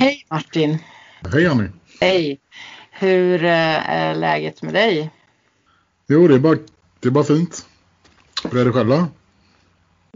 [0.00, 0.78] Hej Martin!
[1.32, 1.70] Hej Annie!
[2.00, 2.40] Hej!
[2.90, 5.10] Hur eh, är läget med dig?
[6.08, 6.58] Jo, det är bara,
[7.00, 7.68] det är bara fint.
[8.50, 9.08] Hur är det själva?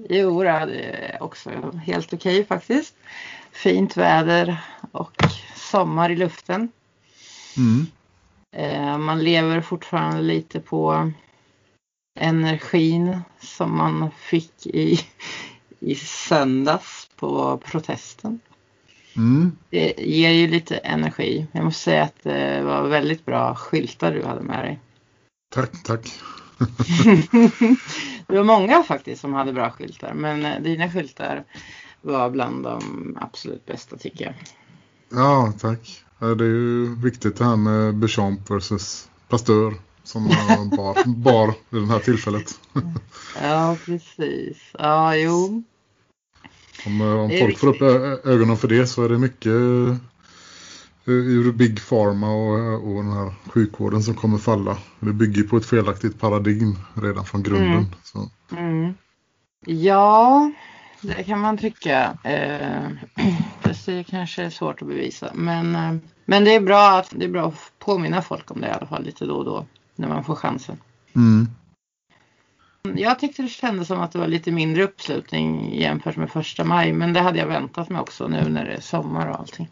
[0.08, 1.50] Jo, det är också
[1.86, 2.94] helt okej okay, faktiskt.
[3.52, 4.56] Fint väder
[4.92, 5.24] och
[5.56, 6.68] sommar i luften.
[7.56, 7.86] Mm.
[8.56, 11.12] Eh, man lever fortfarande lite på
[12.20, 15.00] energin som man fick i,
[15.80, 18.40] i söndags på protesten.
[19.16, 19.56] Mm.
[19.70, 21.46] Det ger ju lite energi.
[21.52, 24.80] Jag måste säga att det var väldigt bra skyltar du hade med dig.
[25.54, 26.20] Tack, tack.
[28.26, 31.44] det var många faktiskt som hade bra skyltar men eh, dina skyltar
[32.00, 34.34] var bland de absolut bästa tycker jag.
[35.08, 36.04] Ja, tack.
[36.18, 40.24] Det är ju viktigt det här med Bechamp versus Pasteur som
[40.70, 42.60] bar, bar vid det här tillfället.
[43.42, 44.56] ja, precis.
[44.78, 45.64] Ja, jo.
[46.86, 47.82] Om, eh, om folk får upp
[48.26, 49.96] ögonen för det så är det mycket eh,
[51.06, 54.76] ur Big Pharma och, och den här sjukvården som kommer falla.
[55.00, 57.86] Det bygger på ett felaktigt paradigm redan från grunden.
[58.14, 58.28] Mm.
[58.58, 58.94] Mm.
[59.66, 60.52] Ja,
[61.00, 62.18] det kan man tycka.
[62.24, 62.88] Eh,
[63.86, 65.30] det kanske är svårt att bevisa.
[65.34, 65.94] Men, eh,
[66.24, 68.86] men det, är bra att, det är bra att påminna folk om det i alla
[68.86, 69.66] fall lite då och då.
[69.96, 70.76] När man får chansen.
[71.16, 71.48] Mm.
[72.92, 76.92] Jag tyckte det kändes som att det var lite mindre uppslutning jämfört med första maj.
[76.92, 79.68] Men det hade jag väntat mig också nu när det är sommar och allting.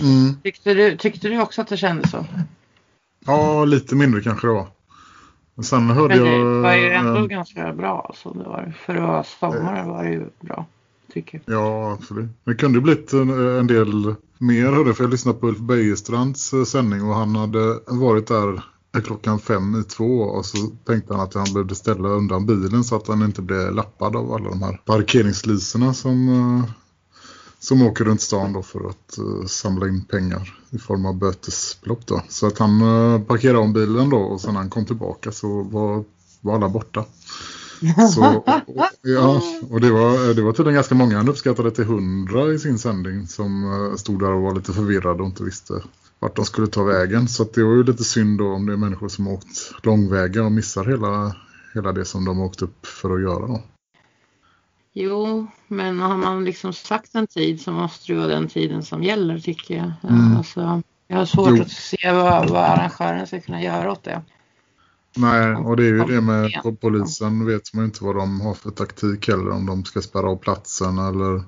[0.00, 0.36] Mm.
[0.42, 2.26] Tyckte, du, tyckte du också att det kändes så?
[3.26, 4.68] Ja, lite mindre kanske det var.
[5.54, 6.60] Men sen hörde men det jag...
[6.60, 8.06] var ju ändå äh, ganska bra.
[8.08, 8.30] Alltså.
[8.30, 10.66] Det var, för att vara sommar var det ju bra.
[11.12, 11.60] Tycker jag.
[11.60, 12.30] Ja, absolut.
[12.44, 16.64] Det kunde blivit en, en del mer hörde för jag lyssnade på Ulf Bejestrands eh,
[16.64, 18.62] sändning och han hade varit där
[19.00, 22.96] klockan fem i två och så tänkte han att han behövde ställa undan bilen så
[22.96, 26.70] att han inte blev lappad av alla de här parkeringsliserna som, eh,
[27.58, 32.06] som åker runt stan då för att eh, samla in pengar i form av bötesbelopp
[32.06, 32.22] då.
[32.28, 35.62] Så att han eh, parkerade om bilen då och sen när han kom tillbaka så
[35.62, 36.04] var,
[36.40, 37.04] var alla borta.
[38.14, 42.52] Så, och, ja, och det var, det var tydligen ganska många, han uppskattade till hundra
[42.52, 45.82] i sin sändning som stod där och var lite förvirrade och inte visste
[46.18, 47.28] vart de skulle ta vägen.
[47.28, 50.44] Så det var ju lite synd då om det är människor som har åkt långväga
[50.44, 51.36] och missar hela,
[51.74, 53.62] hela det som de har åkt upp för att göra då.
[54.92, 59.02] Jo, men har man liksom sagt en tid så måste det vara den tiden som
[59.02, 59.92] gäller tycker jag.
[60.12, 60.36] Mm.
[60.36, 61.62] Alltså, jag har svårt jo.
[61.62, 64.22] att se vad, vad arrangören ska kunna göra åt det.
[65.16, 66.50] Nej, och det är ju det med
[66.80, 69.50] polisen vet man inte vad de har för taktik heller.
[69.50, 71.42] Om de ska spärra av platsen eller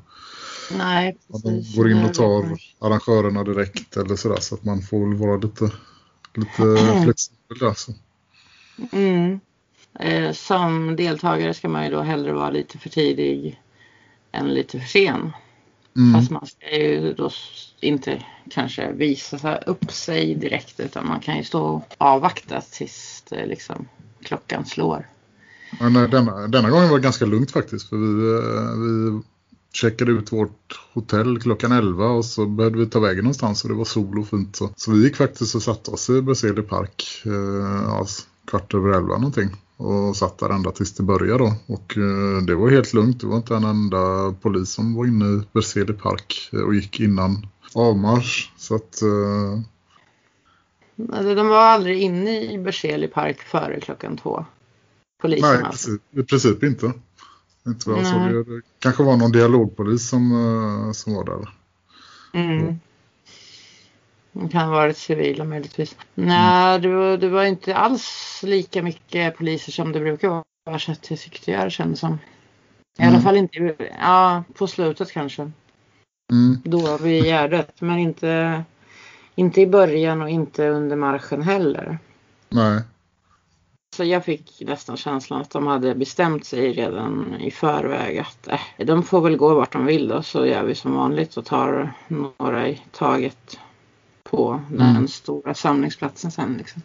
[0.71, 1.75] Nej, precis.
[1.75, 4.41] de går in och tar arrangörerna direkt eller sådär.
[4.41, 5.71] Så att man får vara lite,
[6.35, 7.75] lite flexibel där.
[7.75, 7.93] Så.
[8.93, 9.41] Mm.
[10.01, 13.63] Eh, som deltagare ska man ju då hellre vara lite för tidig
[14.33, 15.33] än lite för sen.
[15.97, 16.15] Mm.
[16.15, 17.31] Fast man ska ju då
[17.81, 23.47] inte kanske visa upp sig direkt utan man kan ju stå och avvakta tills det
[23.47, 23.89] liksom,
[24.23, 25.07] klockan slår.
[25.81, 28.05] Men denna, denna gången var det ganska lugnt faktiskt för vi,
[28.85, 29.23] vi
[29.73, 33.77] checkade ut vårt hotell klockan 11 och så behövde vi ta vägen någonstans och det
[33.77, 34.57] var sol och fint.
[34.57, 37.33] Så, så vi gick faktiskt och satte oss i Berzelii park eh,
[37.85, 38.07] ja,
[38.47, 41.55] kvart över 11 någonting och satt där ända tills det började då.
[41.67, 43.21] Och eh, det var helt lugnt.
[43.21, 47.47] Det var inte en enda polis som var inne i Berzelii park och gick innan
[47.75, 48.53] avmarsch.
[48.57, 49.03] Så att...
[49.03, 49.61] Eh...
[51.13, 54.45] Alltså, de var aldrig inne i Berzelii park före klockan två?
[55.21, 55.91] Poliserna Nej, alltså.
[56.11, 56.93] i princip inte.
[57.69, 58.21] Inte vad jag såg.
[58.23, 61.49] Det, det kanske var någon dialogpolis som, uh, som var där.
[62.33, 62.79] Mm.
[64.33, 65.97] Det kan ha varit civila möjligtvis.
[66.15, 70.79] Nej, det var, det var inte alls lika mycket poliser som det brukar vara.
[71.03, 72.19] Tyckte jag det kändes som.
[72.99, 73.15] I Mm.
[73.15, 75.51] alla fall inte, ja på slutet kanske.
[76.33, 76.61] Mm.
[76.65, 77.81] Då vid Gärdet.
[77.81, 78.65] Men inte,
[79.35, 81.99] inte i början och inte under marschen heller.
[82.49, 82.83] Nej.
[83.99, 88.87] Så jag fick nästan känslan att de hade bestämt sig redan i förväg att äh,
[88.87, 91.93] de får väl gå vart de vill då så gör vi som vanligt och tar
[92.09, 93.59] några i taget
[94.23, 95.09] på den Mm.
[95.09, 96.83] stora samlingsplatsen sen liksom.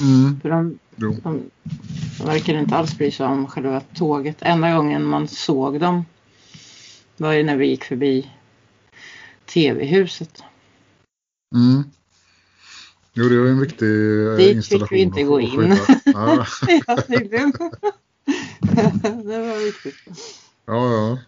[0.00, 0.40] Mm.
[0.40, 1.16] För de, Jo.
[1.22, 1.50] de,
[2.18, 4.36] de verkar inte alls bry sig om själva tåget.
[4.40, 6.04] Enda gången man såg dem
[7.16, 8.30] var ju när vi gick förbi
[9.46, 10.42] tv-huset.
[11.54, 11.84] Mm.
[13.14, 14.88] Jo, det var en viktig eh, Dit fick installation.
[14.90, 15.76] vi inte att gå in.
[16.04, 16.46] Ja,
[19.22, 19.94] det var viktigt.
[20.66, 20.92] ja.
[20.92, 21.18] ja.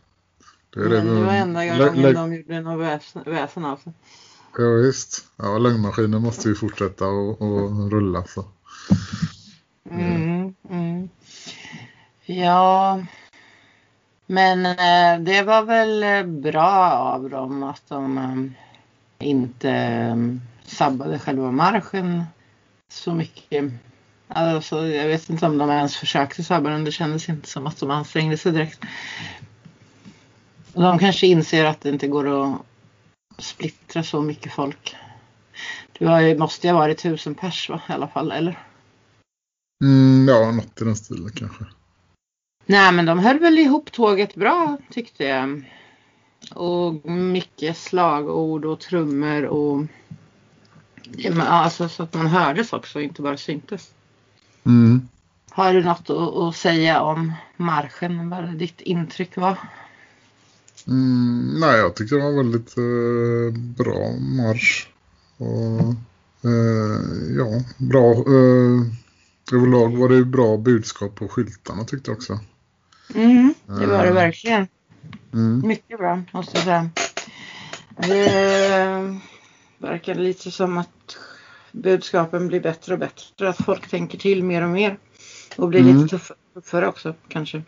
[0.75, 2.81] Det, är Men det var enda gången de gjorde något
[3.29, 3.93] väsen, av sig.
[4.59, 5.25] Ja, visst.
[5.37, 8.25] Ja, lögnmaskinen måste ju fortsätta och, och rulla.
[8.25, 8.45] Så.
[9.91, 11.09] Mm, mm.
[12.25, 13.01] Ja,
[14.27, 19.71] men eh, det var väl eh, bra av dem att de, eh, inte
[20.13, 22.25] um, sabbade själva marschen
[22.88, 23.72] så mycket.
[24.28, 26.84] Alltså, jag vet inte om de ens försökte sabba den.
[26.84, 28.81] Det kändes inte som att de ansträngde sig direkt.
[30.72, 32.61] De kanske inser att det inte går att
[33.38, 34.96] splittra så mycket folk.
[35.99, 38.58] Ju, måste ju ha varit tusen pers va, i alla fall, eller?
[39.84, 41.64] Mm, ja, något i den stilen kanske.
[42.66, 45.70] Nej, men de höll väl ihop tåget bra tyckte jag.
[46.55, 49.87] Och mycket slagord och trummor och
[51.41, 53.91] alltså så att man hördes också, inte bara syntes.
[54.67, 55.09] Mm.
[55.51, 58.31] Har du något att, säga om marschen?
[58.31, 59.59] Vad ditt intryck var?
[60.87, 64.89] Mm, nej, jag tyckte det var väldigt eh, bra marsch.
[65.37, 65.81] Och,
[66.51, 67.01] eh,
[67.37, 68.12] ja, bra.
[68.12, 68.87] Eh,
[69.53, 72.39] överlag var det bra budskap på skyltarna tyckte jag också.
[73.15, 74.67] Mm, det var det eh, verkligen.
[75.33, 75.69] Mm.
[75.69, 76.91] Mycket bra, måste jag säga.
[79.85, 81.19] Verkar lite som att
[81.73, 83.49] budskapen blir bättre och bättre.
[83.49, 84.99] Att folk tänker till mer och mer.
[85.57, 86.03] Och blir mm.
[86.03, 86.19] lite
[86.55, 87.63] tuffare också, kanske.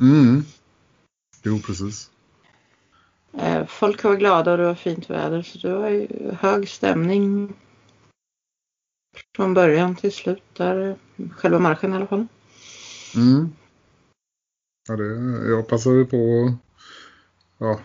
[0.00, 0.44] Mm.
[1.42, 2.10] Jo, precis.
[3.32, 6.08] Eh, folk var glada och det var fint väder så det var ju
[6.40, 7.54] hög stämning
[9.36, 10.96] från början till slut där,
[11.30, 12.26] själva marschen i alla fall.
[13.16, 13.52] Mm.
[14.88, 16.52] Ja, det, jag passade på
[17.58, 17.80] ja,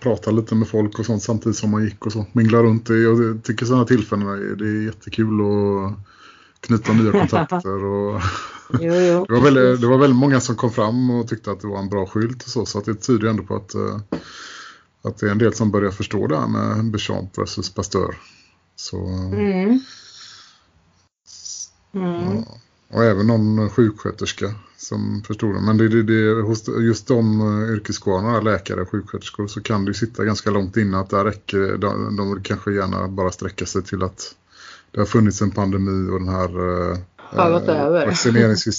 [0.00, 2.26] prata lite med folk och sånt samtidigt som man gick och så.
[2.32, 2.88] Mingla runt.
[2.88, 5.92] Jag tycker sådana tillfällen är, det är jättekul att
[6.60, 7.84] knyta nya kontakter.
[7.84, 8.20] Och
[8.80, 9.24] jo, jo.
[9.28, 11.78] det, var väldigt, det var väldigt många som kom fram och tyckte att det var
[11.78, 12.66] en bra skylt och så.
[12.66, 14.00] Så att det tyder ändå på att eh,
[15.06, 18.16] att det är en del som börjar förstå det här med Béchamp versus Pasteur.
[18.76, 19.80] Så, mm.
[21.92, 22.36] Mm.
[22.36, 25.60] Ja, och även någon sjuksköterska som förstår det.
[25.60, 29.94] Men det, det, det, hos just de uh, yrkeskårarna, läkare och sjuksköterskor, så kan det
[29.94, 31.76] sitta ganska långt innan att det räcker.
[31.78, 34.34] De, de kanske gärna bara sträcka sig till att
[34.90, 38.06] det har funnits en pandemi och den här uh, har gått uh, över.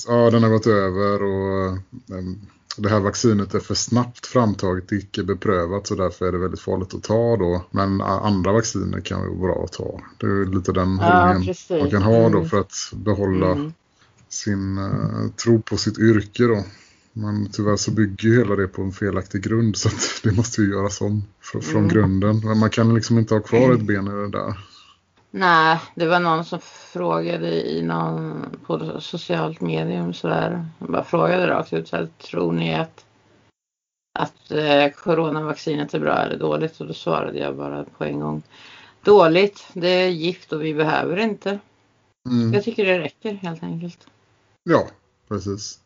[0.07, 1.77] ja, den har gått över och
[2.17, 6.61] um, det här vaccinet är för snabbt framtaget, icke beprövat så därför är det väldigt
[6.61, 7.65] farligt att ta då.
[7.71, 10.01] Men andra vacciner kan vara bra att ta.
[10.17, 12.49] Det är lite den ja, hållningen man kan ha då mm.
[12.49, 13.73] för att behålla mm.
[14.29, 16.63] Sin uh, tro på sitt yrke då.
[17.13, 20.61] Men tyvärr så bygger ju hela det på en felaktig grund så att det måste
[20.61, 21.87] ju göras om från mm.
[21.87, 22.41] grunden.
[22.43, 24.53] Men man kan liksom inte ha kvar ett ben i det där.
[25.31, 26.59] Nej, det var någon som
[26.93, 30.65] frågade i någon på socialt medium sådär.
[30.79, 33.03] Bara frågade rakt ut så här, tror ni att
[34.19, 36.81] att eh, coronavaccinet är bra eller dåligt?
[36.81, 38.41] Och då svarade jag bara på en gång.
[39.03, 41.59] Dåligt, det är gift och vi behöver inte.
[42.29, 42.53] Mm.
[42.53, 44.07] Jag tycker det räcker helt enkelt.
[44.69, 44.87] Ja,
[45.27, 45.79] precis.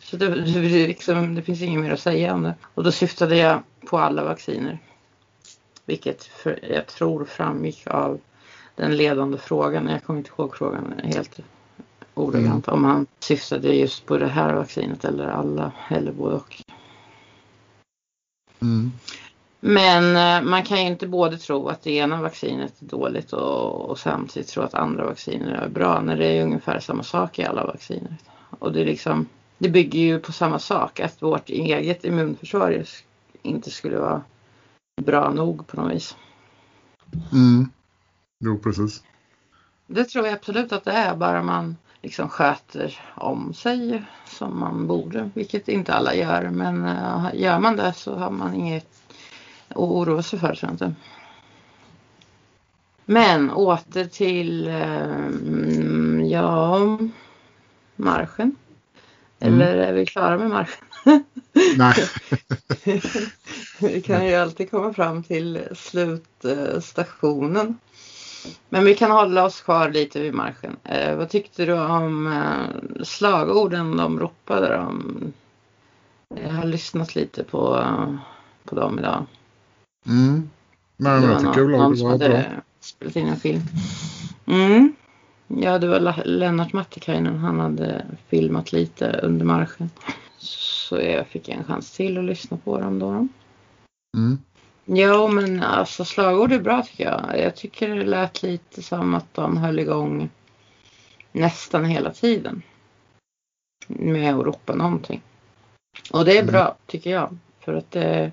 [0.00, 2.54] Så det, det, liksom, det finns inget mer att säga om det.
[2.74, 4.78] Och då syftade jag på alla vacciner.
[5.84, 8.20] Vilket för, jag tror framgick av
[8.76, 9.88] den ledande frågan.
[9.88, 11.40] Jag kommer inte ihåg frågan helt
[12.14, 12.68] ordagrant.
[12.68, 12.78] Mm.
[12.78, 16.62] Om han syftade just på det här vaccinet eller alla eller både och.
[18.60, 18.92] Mm.
[19.60, 23.90] Men eh, man kan ju inte både tro att det ena vaccinet är dåligt och,
[23.90, 27.44] och, samtidigt tro att andra vacciner är bra när det är ungefär samma sak i
[27.44, 28.16] alla vacciner.
[28.58, 29.26] Och det, liksom,
[29.58, 32.84] det bygger ju på samma sak, att vårt eget immunförsvar
[33.42, 34.22] inte skulle vara
[35.02, 36.16] bra nog på något vis.
[37.32, 37.70] Mm.
[38.44, 39.02] Jo, precis.
[39.86, 44.86] Det tror jag absolut att det är, bara man liksom sköter om sig som man
[44.86, 46.50] borde, vilket inte alla gör.
[46.50, 48.99] Men uh, gör man det så har man inget
[49.70, 50.94] att oroa sig för, tror jag inte.
[53.04, 56.98] Men åter till, uh, ja,
[57.96, 58.56] marschen.
[59.40, 59.54] Mm.
[59.54, 60.84] Eller är vi klara med marschen?
[61.76, 61.94] Nej.
[63.80, 67.78] vi kan ju alltid komma fram till slutstationen.
[68.68, 70.76] Men vi kan hålla oss kvar lite vid marschen.
[70.84, 74.78] Eh, vad tyckte du om eh, slagorden de ropade?
[74.78, 75.32] Om?
[76.28, 77.84] Jag har lyssnat lite på,
[78.64, 79.26] på dem idag.
[80.06, 80.50] Mm.
[80.96, 82.44] Nej, men jag tycker någon, någon det var bra.
[82.80, 83.62] spelat in en film.
[84.46, 84.94] Mm.
[85.48, 87.38] Ja, det var Lennart Mattikainen.
[87.38, 89.90] Han hade filmat lite under marschen.
[90.38, 93.28] Så jag fick en chans till att lyssna på dem då.
[94.16, 94.38] Mm.
[94.84, 97.38] Ja, men alltså slagord är bra tycker jag.
[97.38, 100.30] Jag tycker det lät lite som att de höll igång
[101.32, 102.62] nästan hela tiden.
[103.86, 105.22] Med att ropa någonting.
[106.10, 106.52] Och det är mm.
[106.52, 107.38] bra tycker jag.
[107.60, 108.32] För att det,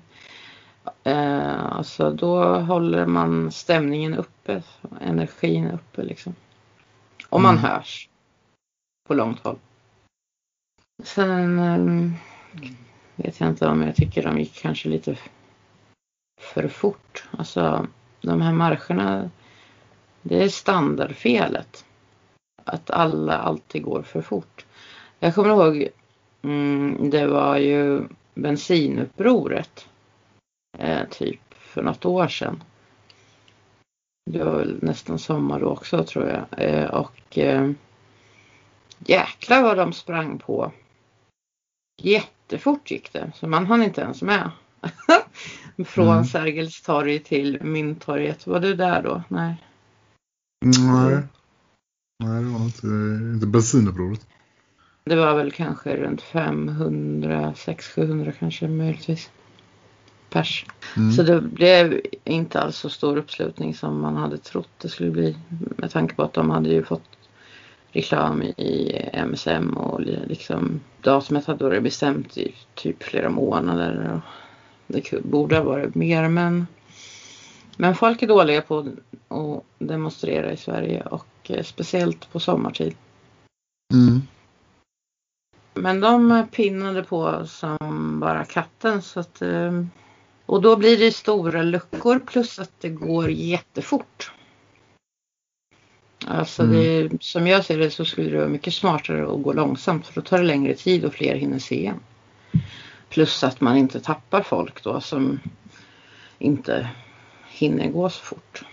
[1.04, 4.62] eh, alltså då håller man stämningen uppe.
[5.00, 6.34] Energin uppe liksom.
[7.28, 7.70] Och man mm.
[7.70, 8.08] hörs.
[9.08, 9.58] På långt håll.
[11.02, 12.10] Sen eh,
[13.16, 15.16] vet jag inte om jag tycker de gick kanske lite
[16.40, 17.28] för fort.
[17.30, 17.86] Alltså
[18.20, 19.30] de här marscherna,
[20.22, 21.84] det är standardfelet.
[22.64, 24.66] Att alla alltid går för fort.
[25.18, 25.88] Jag kommer ihåg,
[26.42, 28.02] mm, det var ju
[28.34, 29.88] bensinupproret.
[30.78, 32.62] Eh, typ för något år sedan.
[34.30, 36.44] Det var väl nästan sommar då också tror jag.
[36.56, 37.70] Eh, och eh,
[38.98, 40.72] jäklar vad de sprang på.
[42.02, 43.32] Jättefort gick det.
[43.34, 44.50] Så man hann inte ens med.
[45.86, 46.24] Från mm.
[46.24, 48.46] Sergels torg till Mynttorget.
[48.46, 49.22] Var du där då?
[49.28, 49.56] Nej.
[50.66, 51.22] Nej.
[52.24, 52.86] Nej, det var inte,
[53.34, 54.26] inte bensinupproret.
[55.04, 59.30] Det var väl kanske runt 500, 600-700 kanske möjligtvis.
[60.30, 60.66] Pers.
[60.96, 61.12] Mm.
[61.12, 65.36] Så det blev inte alls så stor uppslutning som man hade trott det skulle bli.
[65.76, 67.18] Med tanke på att de hade ju fått
[67.92, 74.20] reklam i MSM och liksom datumet hade varit bestämt i typ flera månader.
[74.86, 76.66] Det borde ha varit mer men
[77.80, 78.78] men folk är dåliga på
[79.28, 82.94] att demonstrera i Sverige och eh, speciellt på sommartid.
[83.94, 84.22] Mm.
[85.74, 89.84] Men de pinnade på som bara katten så att eh,
[90.48, 94.32] och då blir det stora luckor plus att det går jättefort.
[96.26, 96.76] Alltså mm.
[96.76, 100.14] det, som jag ser det så skulle det vara mycket smartare att gå långsamt för
[100.14, 102.00] då tar det längre tid och fler hinner se en.
[103.08, 105.40] Plus att man inte tappar folk då som
[106.38, 106.88] inte
[107.48, 108.64] hinner gå så fort.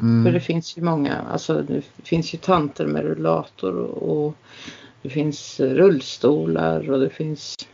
[0.00, 0.24] Mm.
[0.24, 4.34] För det finns ju många, alltså det finns ju tanter med rullator och, och
[5.02, 7.68] det finns rullstolar och det finns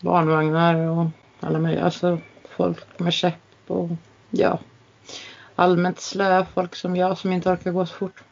[0.00, 1.06] barnvagnar och
[1.40, 2.18] alla möjliga, alltså
[2.56, 3.34] folk med käpp
[3.66, 3.90] och
[4.30, 4.58] ja,
[5.54, 8.22] allmänt slöa folk som jag som inte orkar gå så fort.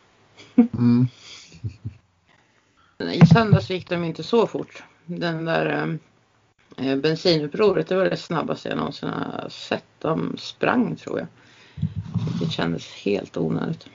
[0.56, 1.08] Mm.
[3.12, 4.82] I söndags gick de inte så fort.
[5.06, 5.98] Den där
[6.76, 9.84] eh, bensinupproret, det var det snabbaste jag någonsin har sett.
[9.98, 11.28] De sprang tror jag.
[12.40, 13.86] Det kändes helt onödigt.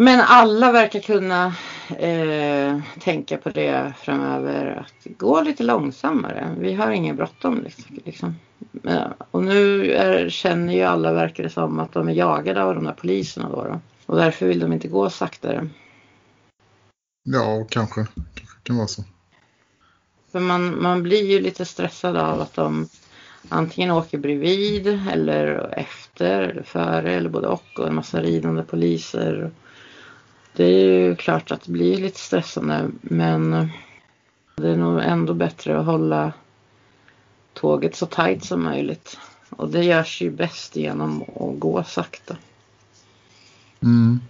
[0.00, 1.54] Men alla verkar kunna
[1.98, 4.86] eh, tänka på det framöver.
[4.86, 6.54] Att gå lite långsammare.
[6.58, 7.66] Vi har ingen bråttom.
[8.04, 8.34] Liksom.
[9.30, 12.84] Och nu är, känner ju alla verkar det som att de är jagade av de
[12.84, 13.48] där poliserna.
[13.48, 13.80] Då, då.
[14.06, 15.68] Och därför vill de inte gå saktare.
[17.22, 18.06] Ja, kanske.
[18.34, 19.04] kanske kan vara så.
[20.32, 22.88] För man, man blir ju lite stressad av att de
[23.48, 29.50] antingen åker bredvid eller efter eller före eller både och och en massa ridande poliser
[30.56, 33.70] det är ju klart att det blir lite stressande men
[34.56, 36.32] det är nog ändå bättre att hålla
[37.52, 39.18] tåget så tajt som möjligt.
[39.50, 42.36] Och det görs ju bäst genom att gå sakta.
[43.82, 44.20] Mm.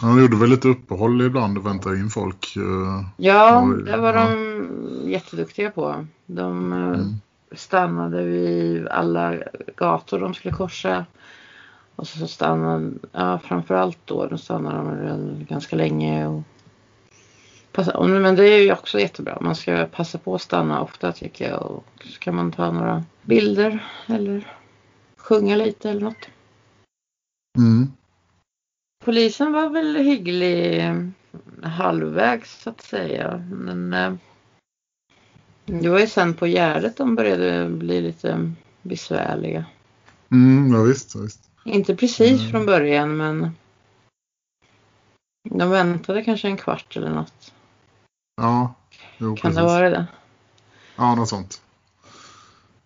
[0.00, 2.56] Han gjorde väl lite uppehåll ibland och väntade in folk.
[2.56, 6.06] Eh, ja, det var de jätteduktiga på.
[6.26, 7.14] De eh, mm.
[7.52, 9.34] stannade vid alla
[9.76, 11.06] gator de skulle korsa.
[11.96, 16.26] Och så stannade, ja framförallt då, då stannade de ganska länge.
[16.26, 16.42] Och
[17.72, 19.38] passa, men det är ju också jättebra.
[19.40, 21.62] Man ska passa på att stanna ofta tycker jag.
[21.62, 24.56] Och så kan man ta några bilder eller
[25.16, 26.28] sjunga lite eller något.
[27.58, 27.92] Mm.
[29.04, 30.84] Polisen var väl hygglig
[31.62, 33.44] halvvägs så att säga.
[33.50, 34.14] Men eh,
[35.64, 39.64] det var ju sen på Gärdet de började bli lite besvärliga.
[40.30, 41.50] Mm, ja visst, ja, visst.
[41.66, 42.50] Inte precis mm.
[42.50, 43.56] från början men
[45.50, 47.52] de väntade kanske en kvart eller något.
[48.36, 48.74] Ja,
[49.18, 49.56] jo, Kan precis.
[49.56, 50.06] det vara det?
[50.96, 51.62] Ja, något sånt.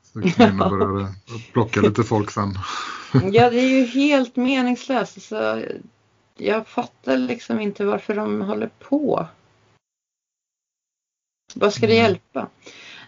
[0.02, 1.14] Så kvinnorna började
[1.52, 2.54] plocka lite folk sen.
[3.32, 5.22] ja, det är ju helt meningslöst.
[5.22, 5.62] Så
[6.36, 9.26] jag fattar liksom inte varför de håller på.
[11.54, 12.04] Vad ska det mm.
[12.04, 12.48] hjälpa?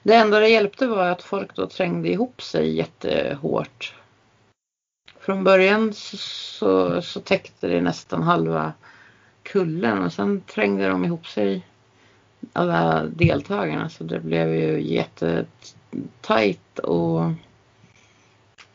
[0.03, 3.95] Det enda det hjälpte var att folk då trängde ihop sig jättehårt
[5.23, 8.73] från början så, så täckte det nästan halva
[9.43, 11.67] kullen och sen trängde de ihop sig
[12.53, 17.33] alla deltagarna så det blev ju jättetajt och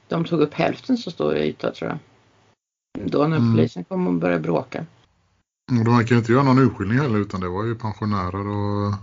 [0.07, 1.99] de tog upp hälften så stor yta tror jag.
[3.11, 3.53] Då när mm.
[3.55, 4.85] polisen kom och började bråka.
[5.79, 8.93] Och de verkar inte göra någon urskiljning heller utan det var ju pensionärer och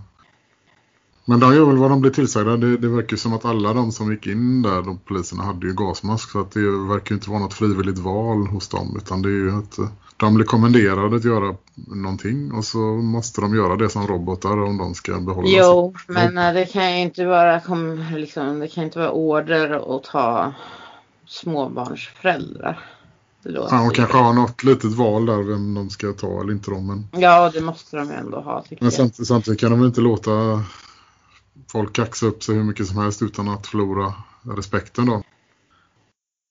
[1.24, 2.56] men de gör väl vad de blir tillsagda.
[2.56, 5.72] Det, det verkar som att alla de som gick in där, de poliserna, hade ju
[5.72, 6.30] gasmask.
[6.30, 8.94] Så att det verkar inte vara något frivilligt val hos dem.
[8.96, 12.52] Utan det är ju att eh, de blir kommenderade att göra någonting.
[12.52, 15.56] Och så måste de göra det som robotar om de ska behålla sig.
[15.58, 17.60] Jo, men eh, det kan ju inte vara,
[18.16, 20.52] liksom, det kan inte vara order att ta
[21.26, 22.90] småbarnsföräldrar.
[23.42, 26.70] Ja, och kanske ha något litet val där vem de ska ta eller inte.
[26.70, 27.20] Dem, men...
[27.22, 28.64] Ja, det måste de ändå ha.
[28.80, 30.62] men samtidigt, samtidigt kan de inte låta
[31.72, 34.14] folk kaxa upp sig hur mycket som helst utan att förlora
[34.56, 35.22] respekten då.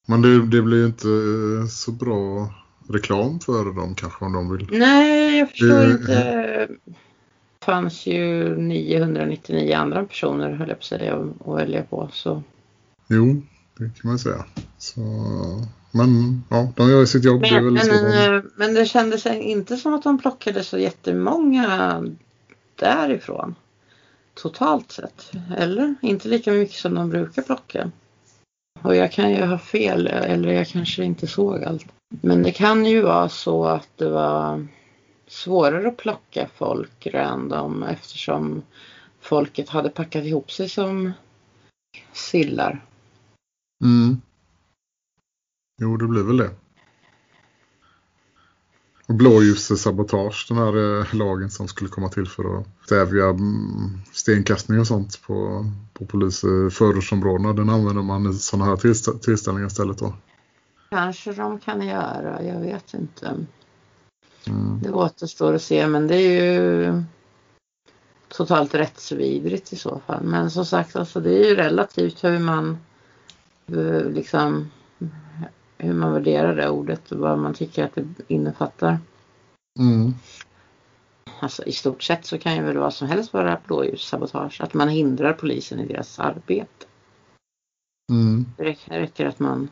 [0.07, 2.50] Men det, det blir ju inte eh, så bra
[2.89, 4.67] reklam för dem kanske om de vill.
[4.72, 5.91] Nej, jag förstår det...
[5.91, 6.67] inte.
[7.60, 12.10] Det fanns ju 999 andra personer höll jag på att säga att välja på.
[12.13, 12.43] Så.
[13.07, 13.41] Jo,
[13.77, 14.45] det kan man säga.
[14.77, 15.01] Så,
[15.91, 17.41] men ja, de gör sitt jobb.
[17.41, 18.36] Men det, men.
[18.36, 22.03] Eh, men det kändes inte som att de plockade så jättemånga
[22.75, 23.55] därifrån.
[24.34, 25.32] Totalt sett.
[25.58, 25.96] Eller?
[26.02, 27.92] Inte lika mycket som de brukar plocka.
[28.82, 31.86] Och jag kan ju ha fel eller jag kanske inte såg allt.
[32.22, 34.68] Men det kan ju vara så att det var
[35.28, 38.62] svårare att plocka folk random eftersom
[39.22, 41.12] folket hade packat ihop sig som
[42.13, 42.86] sillar.
[43.84, 44.22] Mm.
[45.82, 46.50] Jo, det blir väl det.
[49.17, 54.88] Blåljussabotage, den här eh, lagen som skulle komma till för att stävja mm, stenkastning och
[54.88, 57.53] sånt på, på polisförortsområdena.
[57.53, 60.13] Den använder man i sådana här tillstä tillställningar istället då.
[60.89, 63.25] Kanske de kan göra, jag vet inte.
[64.48, 64.79] Mm.
[64.82, 67.03] Det återstår att se men det är ju
[68.27, 70.24] totalt rättsvidrigt i så fall.
[70.24, 72.77] Men som sagt, alltså det är ju relativt hur man
[73.67, 74.72] eh, liksom
[75.77, 78.98] hur man värderar det ordet och vad man tycker att det innefattar.
[79.80, 80.13] Mm.
[81.39, 84.62] Alltså i stort sett så kan ju väl vad som helst vara blåljussabotage.
[84.62, 86.86] Att man hindrar polisen i deras arbete.
[88.12, 88.46] Mm.
[88.58, 89.70] Det räcker att man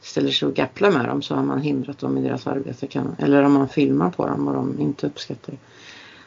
[0.00, 2.86] ställer sig och gapplar med dem så har man hindrat dem i deras arbete.
[2.86, 5.58] Kan, eller om man filmar på dem och de inte uppskattar det.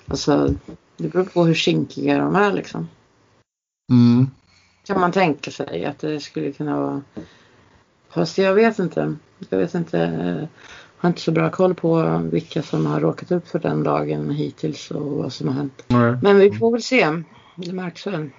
[0.08, 0.56] Alltså
[0.98, 2.90] det beror på hur kinkiga de är liksom.
[3.92, 4.28] Mm.
[4.84, 7.02] Kan man tänka sig att det skulle kunna vara
[8.14, 9.16] Fast jag vet inte.
[9.50, 9.98] Jag vet inte.
[9.98, 10.48] Jag
[10.98, 14.92] har inte så bra koll på vilka som har råkat upp för den lagen hittills
[14.92, 15.84] och vad som har hänt.
[15.88, 16.18] Nej.
[16.22, 17.24] Men vi får väl se.
[17.56, 18.30] Det märks väl.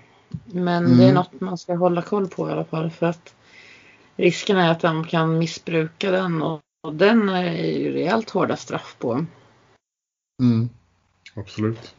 [0.45, 0.99] Men mm.
[0.99, 1.14] det är mm.
[1.14, 3.35] något man ska hålla koll på i alla fall för att
[4.16, 8.96] risken är att de kan missbruka den och, och den är ju rejält hårda straff
[8.98, 9.27] på.
[10.42, 10.68] Mm.
[11.35, 11.94] Absolut.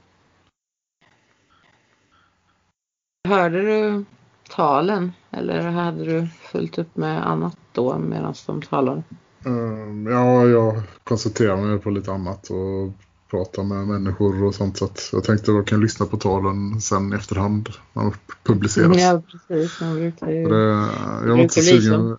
[3.27, 4.05] Hörde du
[4.49, 9.03] talen eller hade du fullt upp med annat då medan de talade?
[9.45, 12.93] Um, ja, jag koncentrerar mig på lite annat och
[13.29, 14.77] pratar med människor och sånt.
[14.77, 18.97] Så jag tänkte att jag kan lyssna på talen sen efterhand när de publiceras.
[19.01, 19.81] Ja, precis.
[19.81, 20.49] Man brukar ju...
[20.49, 20.89] Det,
[21.25, 22.17] jag, var inte sugen,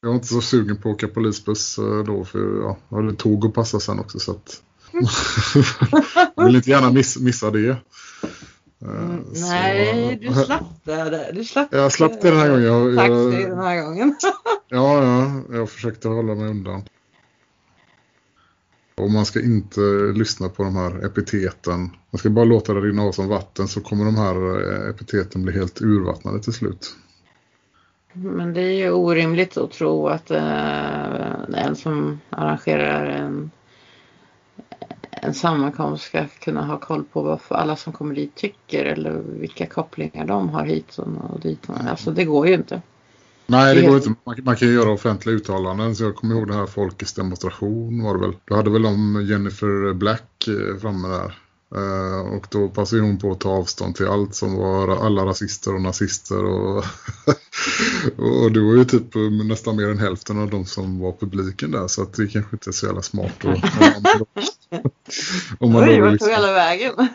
[0.00, 3.14] jag var inte så sugen på att åka polisbuss eh, då för ja, jag hade
[3.14, 4.62] tåg att passa sen också så att
[6.36, 7.76] jag vill inte gärna miss, missa det.
[8.82, 11.30] Mm, nej, du slapp det.
[11.32, 12.64] Du slapp jag slapp det den här gången.
[12.64, 14.16] Jag, taxi den här gången.
[14.68, 16.82] ja, ja, jag försökte hålla mig undan.
[18.94, 19.80] Och man ska inte
[20.14, 21.90] lyssna på de här epiteten.
[22.10, 25.42] Man ska bara låta det rinna av som vatten så kommer de här eh, epiteten
[25.42, 26.96] bli helt urvattnade till slut.
[28.12, 33.50] Men det är ju orimligt att tro att eh, en som arrangerar en
[35.22, 39.66] en sammankomst ska kunna ha koll på vad alla som kommer dit tycker eller vilka
[39.66, 41.66] kopplingar de har hit och dit.
[41.88, 42.82] Alltså det går ju inte.
[43.46, 44.14] Nej, det, går inte.
[44.44, 45.96] Man, kan ju göra offentliga uttalanden.
[45.96, 48.36] Så jag kommer ihåg det här Folkets demonstration var det väl.
[48.44, 51.34] Du hade väl om Jennifer Black eh, framme där.
[51.76, 55.74] Uh, och då passade hon på att ta avstånd till allt som var alla rasister
[55.74, 56.44] och nazister.
[56.44, 56.76] Och,
[58.16, 61.88] och det var ju typ nästan mer än hälften av de som var publiken där.
[61.88, 63.44] Så att det kanske inte är så jävla smart.
[63.44, 63.64] Att,
[65.60, 66.28] Om man Oj, vart liksom...
[66.28, 66.92] tog hela vägen?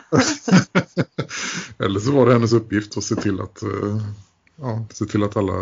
[1.78, 4.00] Eller så var det hennes uppgift att se till att, eh,
[4.60, 5.54] ja, se till att alla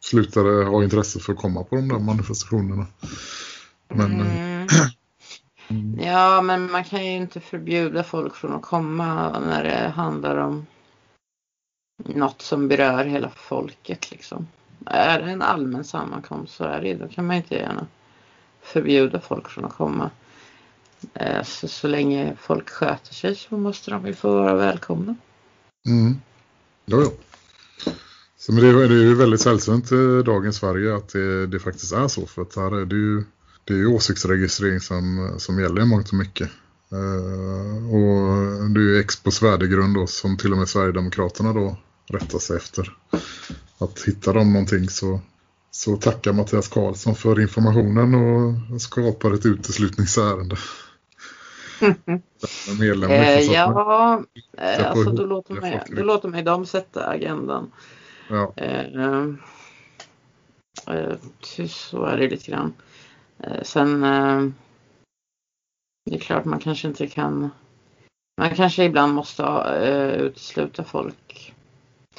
[0.00, 2.86] slutade ha intresse för att komma på de där manifestationerna.
[3.94, 4.68] Men, mm.
[5.70, 6.00] mm.
[6.00, 10.66] Ja, men man kan ju inte förbjuda folk från att komma när det handlar om
[12.04, 14.10] något som berör hela folket.
[14.10, 14.48] Liksom.
[14.86, 17.86] Är det en allmän sammankomst så är det då kan man inte gärna
[18.62, 20.10] förbjuda folk från att komma.
[21.14, 25.16] Eh, så, så länge folk sköter sig så måste de ju få vara välkomna.
[25.86, 26.20] Mm.
[26.86, 27.12] Jo, jo.
[28.36, 31.60] Så, men det, är, det är ju väldigt sällsynt i dagens Sverige att det, det,
[31.60, 32.26] faktiskt är så.
[32.26, 33.24] För att här är det ju,
[33.64, 36.50] det är ju åsiktsregistrering som, som gäller i mångt och mycket.
[36.92, 41.76] Uh, och det är ju Expos värdegrund då, som till och med Sverigedemokraterna då
[42.10, 42.96] rättar sig efter.
[43.78, 45.20] Att hittar de någonting så,
[45.70, 50.56] så tackar Mattias Karlsson för informationen och skapar ett uteslutningsärende.
[52.80, 54.24] Medlem, eh, ja,
[54.58, 57.72] eh, alltså då låter, mig, då låter mig de sätta agendan.
[58.28, 58.52] Ja.
[58.56, 59.26] Eh,
[60.86, 61.14] eh,
[61.68, 62.72] så är det lite grann.
[63.42, 64.48] Eh, sen eh,
[66.04, 67.50] det är klart man kanske inte kan
[68.40, 71.54] man kanske ibland måste uh, utesluta folk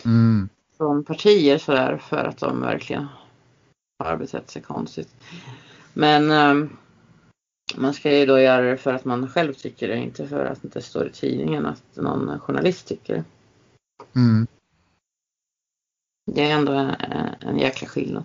[0.05, 0.49] mm.
[0.77, 3.07] från partier sådär för att de verkligen
[3.99, 5.15] har betett sig konstigt.
[5.93, 6.69] Men eh,
[7.75, 10.62] man ska ju då göra det för att man själv tycker det, inte för att
[10.62, 13.23] det inte står i tidningen att någon journalist tycker det.
[14.19, 14.47] Mm.
[16.31, 16.89] Det är ändå en,
[17.39, 18.23] en jäkla skillnad.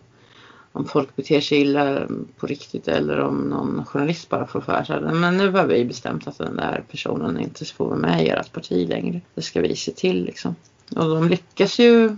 [0.77, 5.01] Om folk beter sig illa på riktigt eller om någon journalist bara får för sig
[5.01, 8.53] Men nu har vi bestämt att den där personen inte får vara med i ert
[8.53, 9.21] parti längre.
[9.35, 10.57] Det ska vi se till liksom.
[10.97, 12.17] Och de lyckas ju,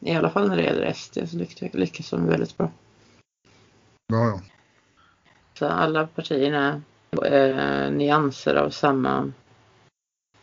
[0.00, 1.36] i alla fall när det gäller SD, så
[1.78, 2.70] lyckas de väldigt bra.
[4.06, 4.40] Ja, ja.
[5.58, 6.82] Så alla partierna
[7.24, 9.32] är nyanser av samma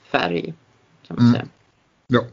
[0.03, 0.53] färg
[1.07, 1.33] kan man mm.
[1.33, 1.47] säga.
[2.07, 2.23] Ja.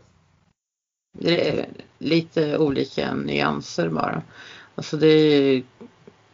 [1.18, 1.66] Det är
[1.98, 4.22] lite olika nyanser bara.
[4.80, 5.62] Alltså det är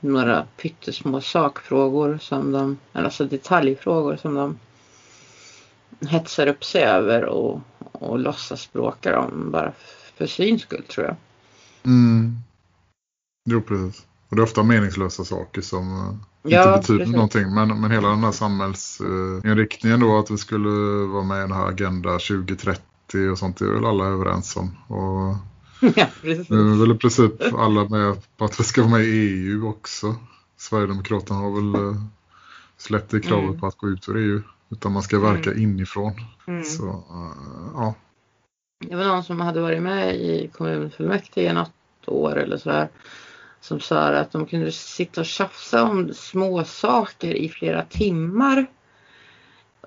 [0.00, 4.58] några pyttesmå sakfrågor som de, alltså detaljfrågor som de
[6.08, 9.72] hetsar upp sig över och, och låtsas bråka om bara
[10.16, 11.16] för syns skull tror jag.
[11.84, 12.36] Mm.
[13.48, 14.06] Jo, precis.
[14.28, 17.14] Och det är ofta meningslösa saker som ja, inte betyder precis.
[17.14, 17.54] någonting.
[17.54, 20.70] Men, men hela den här samhällsinriktningen uh, då att vi skulle
[21.06, 24.76] vara med i den här Agenda 2030 och sånt är väl alla överens om.
[24.88, 25.36] Och
[25.96, 26.50] ja, precis.
[26.50, 29.68] Nu är väl i princip alla med på att vi ska vara med i EU
[29.68, 30.14] också.
[30.56, 31.96] Sverigedemokraterna har väl uh,
[32.76, 33.60] släppt det kravet mm.
[33.60, 34.42] på att gå ut ur EU.
[34.70, 35.62] Utan man ska verka mm.
[35.62, 36.12] inifrån.
[36.46, 36.64] Mm.
[36.64, 37.94] Så, uh, ja.
[38.88, 41.72] Det var någon som hade varit med i kommunfullmäktige något
[42.06, 42.88] år eller så här
[43.60, 48.66] som sa att de kunde sitta och tjafsa om små saker i flera timmar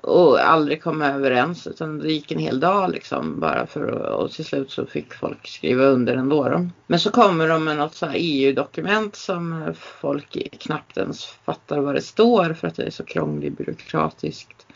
[0.01, 4.31] och aldrig komma överens utan det gick en hel dag liksom bara för att, och
[4.31, 6.49] till slut så fick folk skriva under ändå.
[6.49, 6.69] Då.
[6.87, 12.01] Men så kommer de med något så EU-dokument som folk knappt ens fattar vad det
[12.01, 14.67] står för att det är så krångligt byråkratiskt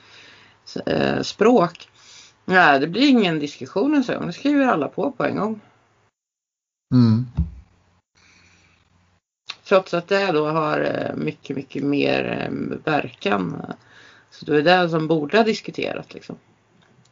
[0.86, 1.90] eh, språk.
[2.46, 4.28] Nej, det blir ingen diskussion en gång.
[4.28, 5.60] Det skriver alla på på en gång.
[6.94, 7.26] Mm.
[9.64, 13.74] Trots att det då har eh, mycket, mycket mer eh, verkan.
[14.34, 16.36] Så det är det som borde ha diskuterat liksom.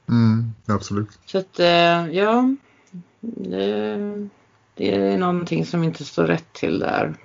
[0.09, 1.19] Mm, absolut.
[1.25, 2.55] Så att eh, ja,
[3.19, 4.27] det,
[4.75, 7.15] det är någonting som inte står rätt till där.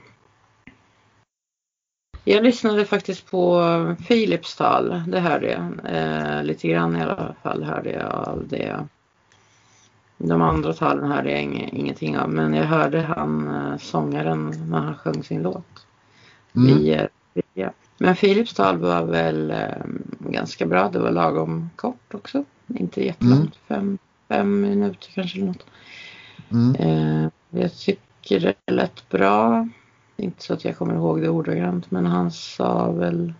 [2.24, 5.94] Jag lyssnade faktiskt på Philips tal, det hörde jag.
[5.94, 8.86] Eh, lite grann i alla fall hörde jag av det.
[10.18, 14.94] De andra talen hörde jag ingenting av men jag hörde han eh, sångaren när han
[14.94, 15.86] sjöng sin låt.
[16.56, 16.68] Mm.
[16.68, 17.06] I,
[17.54, 17.70] ja.
[17.98, 19.84] Men Philips tal var väl eh,
[20.18, 20.88] ganska bra.
[20.88, 22.44] Det var lagom kort också.
[22.66, 23.40] Inte jättelångt.
[23.40, 23.50] Mm.
[23.68, 25.66] Fem, fem minuter kanske eller något.
[26.50, 26.74] Mm.
[26.74, 29.68] Eh, jag tycker det lät bra.
[30.16, 33.34] Inte så att jag kommer ihåg det ordagrant men han sa väl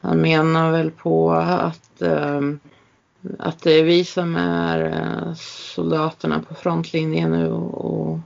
[0.00, 2.40] han menar väl på att eh,
[3.38, 5.34] att det är vi som är eh,
[5.74, 8.18] soldaterna på frontlinjen nu och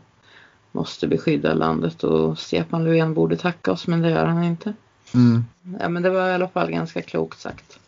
[0.76, 4.72] måste beskydda landet och Stefan Löfven borde tacka oss men det gör han inte.
[5.14, 5.44] Mm.
[5.80, 7.78] Ja men det var i alla fall ganska klokt sagt.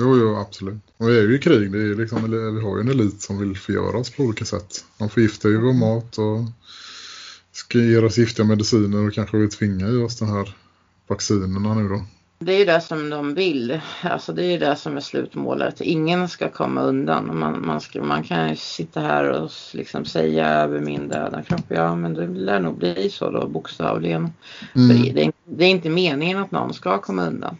[0.00, 0.82] Jo, jo, absolut.
[0.96, 1.72] Och vi är ju i krig.
[1.72, 4.84] Det är liksom, vi har ju en elit som vill förgöra oss på olika sätt.
[4.98, 6.38] De förgiftar ju vår mat och
[7.52, 10.56] ska ge oss giftiga mediciner och kanske vill tvinga i oss den här
[11.06, 12.04] vaccinerna nu då.
[12.44, 13.80] Det är ju det som de vill.
[14.02, 15.80] Alltså det är ju det som är slutmålet.
[15.80, 17.38] Ingen ska komma undan.
[17.38, 21.64] Man, man, ska, man kan ju sitta här och liksom säga över min döda kropp.
[21.68, 24.32] Ja men det lär nog bli så då bokstavligen.
[24.74, 25.14] Mm.
[25.14, 27.56] Det, det, är inte meningen att någon ska komma undan.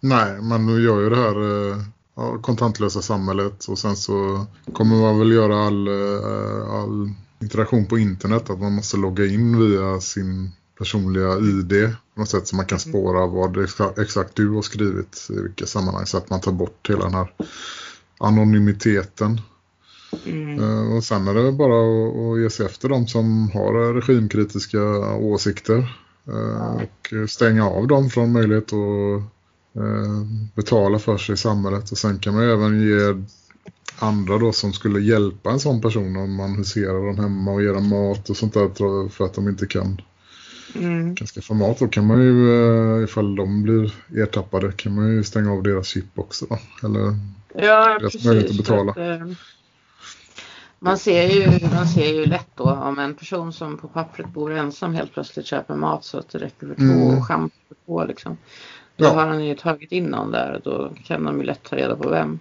[0.00, 3.64] Nej, man gör ju det här eh, kontantlösa samhället.
[3.64, 7.10] Och sen så kommer man väl göra all, eh, all
[7.40, 8.50] interaktion på internet.
[8.50, 12.78] Att man måste logga in via sin personliga ID på något sätt så man kan
[12.78, 12.90] mm.
[12.90, 13.58] spåra vad
[13.98, 17.32] exakt du har skrivit i vilka sammanhang så att man tar bort hela den här
[18.18, 19.40] anonymiteten.
[20.24, 20.60] Mm.
[20.60, 21.78] Uh, och sen är det bara
[22.32, 25.96] att, ge sig efter de som har regimkritiska åsikter
[26.28, 29.22] uh, och stänga av dem från möjlighet att
[29.82, 33.24] uh, betala för sig i samhället och sen kan man även ge
[33.98, 37.72] andra då som skulle hjälpa en sån person om man huserar dem hemma och ger
[37.72, 40.00] dem mat och sånt där för att de inte kan
[40.74, 41.14] mm.
[41.14, 41.78] ganska format.
[41.78, 42.50] Då kan man ju,
[42.98, 46.46] eh, ifall de blir ertappade, kan man ju stänga av deras chip också.
[46.48, 46.58] Då.
[46.88, 47.16] Eller
[47.54, 48.90] ja, deras precis, möjlighet att betala.
[48.90, 49.26] Att, eh,
[50.78, 54.52] man, ser ju, man ser ju lätt då om en person som på pappret bor
[54.52, 57.18] ensam helt plötsligt köper mat så att det räcker för två mm.
[57.18, 58.36] och schampo för två liksom.
[58.96, 59.10] Då ja.
[59.10, 61.96] har han ju tagit in någon där och då kan de ju lätt ta reda
[61.96, 62.38] på vem.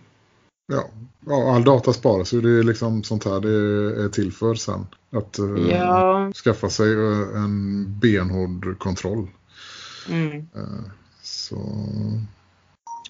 [0.72, 0.84] Ja,
[1.26, 2.42] ja all data sparas ju.
[2.42, 4.88] Det är liksom sånt här det är till för sen.
[5.12, 6.32] Att uh, ja.
[6.44, 9.28] skaffa sig uh, en benhård kontroll.
[10.10, 10.38] Mm.
[10.38, 10.90] Uh,
[11.22, 11.56] så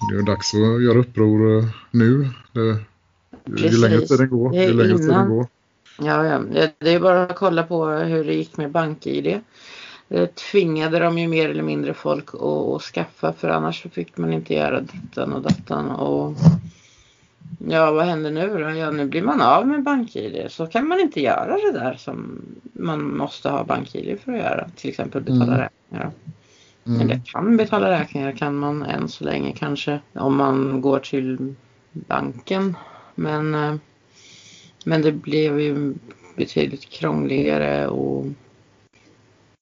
[0.09, 2.29] det är dags att göra uppror nu.
[2.51, 2.79] Det,
[3.61, 5.47] ju längre tiden går, ju längre tiden går.
[5.99, 6.67] Ja, ja.
[6.79, 9.41] Det är bara att kolla på hur det gick med BankID.
[10.07, 14.33] Det tvingade de ju mer eller mindre folk att, att skaffa för annars fick man
[14.33, 15.89] inte göra dittan och dattan.
[15.89, 16.37] Och
[17.57, 18.69] ja, vad händer nu då?
[18.69, 20.45] Ja, nu blir man av med BankID.
[20.49, 22.41] Så kan man inte göra det där som
[22.73, 24.69] man måste ha BankID för att göra.
[24.75, 25.59] Till exempel betala mm.
[25.59, 26.11] räkningar.
[26.85, 27.01] Mm.
[27.01, 31.55] Eller kan betala räkningar kan man än så länge kanske om man går till
[31.91, 32.77] banken.
[33.15, 33.75] Men, eh,
[34.85, 35.93] men det blev ju
[36.35, 38.25] betydligt krångligare och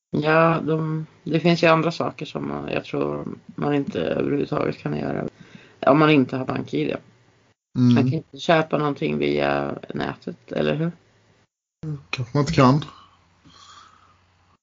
[0.09, 5.27] ja, de, det finns ju andra saker som jag tror man inte överhuvudtaget kan göra
[5.79, 6.95] om man inte har BankID.
[7.77, 7.93] Mm.
[7.93, 10.91] Man kan inte köpa någonting via nätet, eller hur?
[12.09, 12.85] Kanske man inte kan.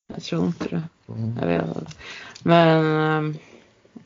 [0.07, 0.83] Jag tror inte det.
[1.09, 1.39] Mm.
[1.41, 1.99] Jag vet.
[2.43, 3.37] Men ehm,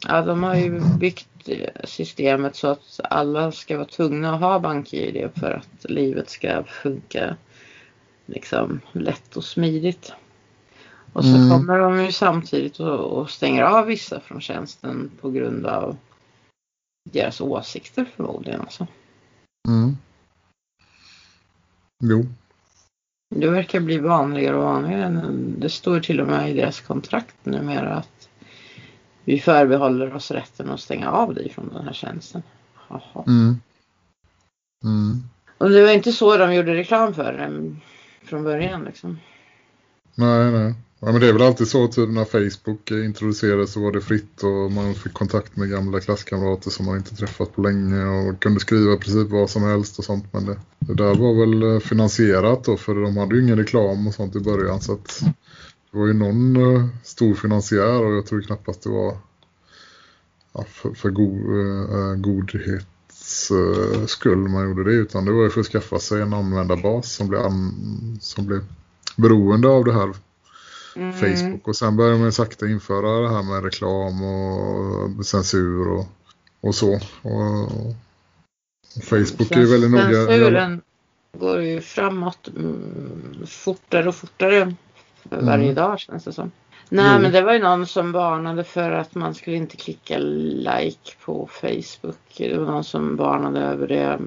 [0.09, 1.49] ja, de har ju byggt
[1.85, 7.37] systemet så att alla ska vara tvungna att ha BankID för att livet ska funka
[8.27, 10.13] liksom lätt och smidigt.
[11.13, 11.51] Och så mm.
[11.51, 15.97] kommer de ju samtidigt och, stänger av vissa från tjänsten på grund av
[17.13, 18.61] deras åsikter förmodligen.
[18.61, 18.87] Alltså.
[19.69, 19.97] Mm.
[22.05, 22.27] Jo.
[23.35, 25.23] Det verkar bli vanligare och vanligare.
[25.59, 28.29] Det står till och med i deras kontrakt numera att
[29.25, 32.43] vi förbehåller oss rätten att stänga av dig från den här tjänsten.
[33.27, 33.61] Mm.
[34.85, 35.23] Mm.
[35.59, 37.77] Och det var inte så de gjorde reklam för det
[38.27, 39.19] från början liksom.
[40.15, 40.75] Nej, nej.
[41.01, 44.43] Ja, men det är väl alltid så typ när Facebook introducerades så var det fritt
[44.43, 48.61] och man fick kontakt med gamla klasskamrater som man inte träffat på länge och kunde
[48.61, 50.33] skriva precis vad som helst och sånt.
[50.33, 54.07] Men det, det där var väl eh, finansierat då för de hade ju ingen reklam
[54.07, 55.23] och sånt i början så att
[55.93, 59.17] det var ju någon uh, stor finansiär och jag tror knappast det var
[60.53, 65.51] ja, för, för go, uh, godhets uh, skull man gjorde det utan det var ju
[65.51, 68.65] för att skaffa sig en användarbas som blev, an, som blev
[69.17, 70.15] beroende av det här
[70.97, 71.13] mm.
[71.13, 71.69] Facebook.
[71.69, 76.07] Och sen började man sakta införa det här med reklam och censur och,
[76.61, 76.95] och så.
[77.23, 77.63] Och,
[78.97, 80.27] och Facebook är ju väldigt noga.
[80.27, 80.81] Censuren
[81.39, 84.75] går ju framåt mm, fortare och fortare
[85.23, 85.75] varje mm.
[85.75, 86.51] dag känns det som.
[86.89, 87.23] Nej jo.
[87.23, 91.49] men det var ju någon som varnade för att man skulle inte klicka like på
[91.53, 92.19] Facebook.
[92.37, 94.19] Det var någon som varnade över det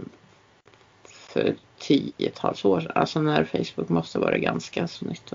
[1.04, 2.92] för tiotals år sedan.
[2.96, 5.34] Alltså när Facebook måste vara ganska så nytt.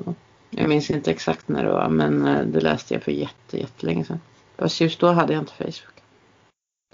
[0.59, 4.05] Jag minns inte exakt när det var men eh, det läste jag för jätte, jättelänge
[4.05, 4.21] sedan.
[4.57, 6.03] Fast just då hade jag inte Facebook.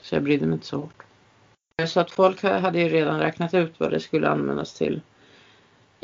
[0.03, 1.03] Så jag brydde mig inte så hårt.
[1.87, 5.01] Så att folk hade ju redan räknat ut vad det skulle användas till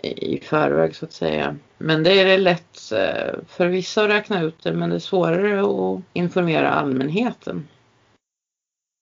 [0.03, 1.57] i förväg så att säga.
[1.79, 5.61] Men det är lätt eh, för vissa att räkna ut det men det är svårare
[5.61, 7.69] att informera allmänheten.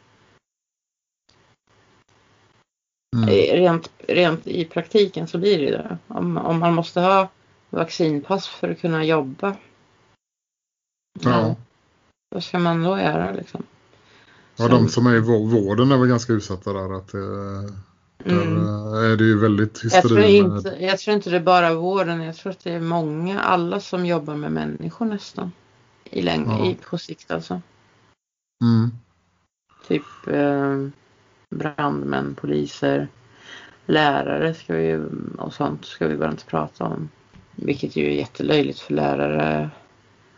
[3.16, 3.56] Eh, eh mm.
[3.56, 5.98] rent, rent i praktiken så blir det ju det.
[6.08, 7.28] Om, om man måste ha
[7.70, 9.56] vaccinpass för att kunna jobba.
[11.20, 11.56] Ja.
[12.28, 13.62] Vad ska man då göra liksom?
[14.56, 16.96] Ja, de som är i vården är väl ganska utsatta där.
[16.96, 17.20] Att, eh,
[18.24, 18.64] Mm.
[18.64, 20.00] Där är det ju väldigt hysteri.
[20.02, 22.22] Jag tror, inte, jag tror inte det är bara vården.
[22.22, 25.52] Jag tror att det är många, alla som jobbar med människor nästan.
[26.04, 26.66] I längd, ja.
[26.66, 27.60] i, på sikt alltså.
[28.62, 28.90] Mm.
[29.88, 30.88] Typ eh,
[31.50, 33.08] brandmän, poliser,
[33.86, 35.04] lärare ska vi,
[35.38, 37.08] och sånt ska vi bara inte prata om.
[37.56, 39.70] Vilket ju är jättelöjligt för lärare.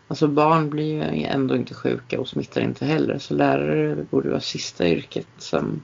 [0.08, 3.18] Alltså barn blir ju ändå inte sjuka och smittar inte heller.
[3.18, 5.82] Så lärare borde vara sista yrket som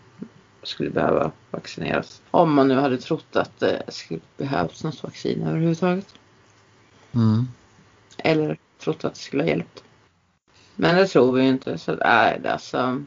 [0.62, 2.22] skulle behöva vaccineras.
[2.30, 6.14] Om man nu hade trott att det skulle behövas något vaccin överhuvudtaget.
[7.14, 7.48] Mm.
[8.18, 9.84] Eller trott att det skulle ha hjälpt.
[10.74, 11.78] Men det tror vi inte.
[11.78, 13.04] Så nej, alltså.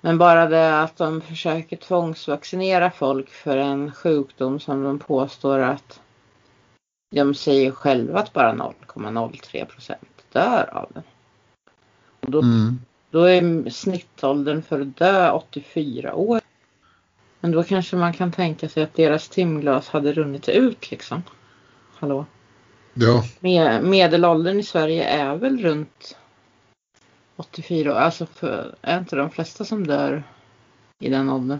[0.00, 6.00] Men bara det att de försöker tvångsvaccinera folk för en sjukdom som de påstår att
[7.10, 11.02] de säger själva att bara 0,03 procent dör av den.
[12.20, 12.78] Och då, mm.
[13.10, 16.40] då är snittåldern för att dö 84 år.
[17.40, 21.22] Men då kanske man kan tänka sig att deras timglas hade runnit ut liksom.
[21.94, 22.26] Hallå?
[22.94, 26.16] Ja, Med, medelåldern i Sverige är väl runt
[27.36, 27.96] 84 år.
[27.96, 30.22] Alltså för, är inte de flesta som dör
[31.00, 31.58] i den åldern?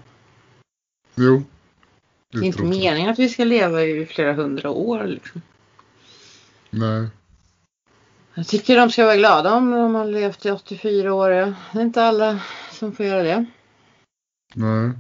[1.15, 1.43] jo.
[2.33, 5.43] Det är inte meningen att vi ska leva i flera hundra år liksom.
[6.71, 7.09] Nej.
[8.35, 11.31] Jag tycker de ska vara glada om de har levt i 84 år.
[11.31, 13.47] Det är inte alla som får göra det.
[14.55, 14.91] Nej.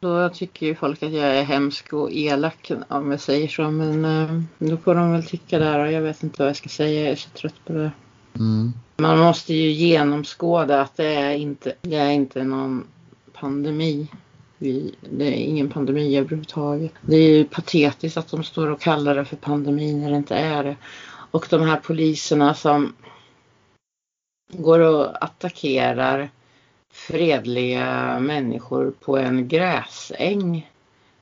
[0.00, 3.70] Då tycker ju folk att jag är hemsk och elak om jag säger så.
[3.70, 6.68] Men eh, då får de väl tycka det och jag vet inte vad jag ska
[6.68, 7.02] säga.
[7.02, 7.92] Jag är så trött på det.
[8.34, 8.72] Mm.
[8.96, 12.86] Man måste ju genomskåda att det är inte, det är inte någon
[13.32, 14.08] pandemi.
[14.58, 16.92] Vi, det är ingen pandemi överhuvudtaget.
[17.00, 20.34] Det är ju patetiskt att de står och kallar det för pandemi när det inte
[20.34, 20.76] är det.
[21.30, 22.92] Och de här poliserna som
[24.52, 26.30] går och attackerar
[26.98, 30.70] fredliga människor på en gräsäng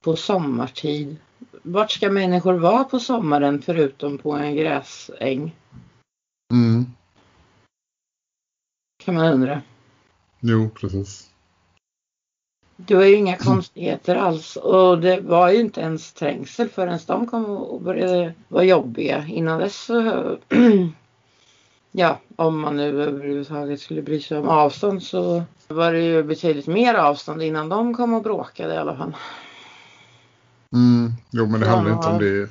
[0.00, 1.16] på sommartid.
[1.62, 5.54] Vart ska människor vara på sommaren förutom på en gräsäng?
[6.52, 6.86] Mm.
[9.04, 9.62] Kan man undra.
[10.40, 11.30] Jo, precis.
[12.76, 17.26] Det var ju inga konstigheter alls och det var ju inte ens trängsel förrän de
[17.26, 19.26] kom och började vara jobbiga.
[19.26, 20.38] Innan dess så,
[21.96, 26.66] ja, om man nu överhuvudtaget skulle bry sig om avstånd så var det ju betydligt
[26.66, 29.16] mer avstånd innan de kom och bråkade i alla fall.
[30.72, 31.12] Mm.
[31.30, 32.50] Jo, men det handlar inte om det.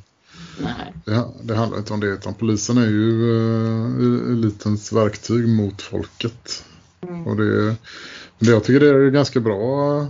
[0.61, 0.93] Nej.
[1.05, 6.65] Det, det handlar inte om det, utan polisen är ju uh, elitens verktyg mot folket.
[7.01, 7.27] Mm.
[7.27, 7.75] Och det,
[8.39, 10.07] det jag tycker det är ganska bra.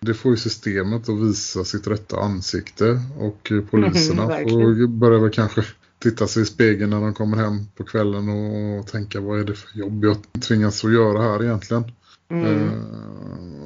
[0.00, 5.18] Det får ju systemet att visa sitt rätta ansikte och eh, poliserna Mm, får börja
[5.18, 5.64] väl kanske
[5.98, 9.54] titta sig i spegeln när de kommer hem på kvällen och tänka vad är det
[9.54, 11.92] för jobb jag tvingas att göra här egentligen.
[12.30, 12.46] Mm.
[12.46, 12.82] Eh,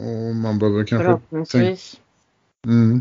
[0.07, 1.97] och man behöver kanske Förhoppningsvis.
[2.67, 3.01] Mm.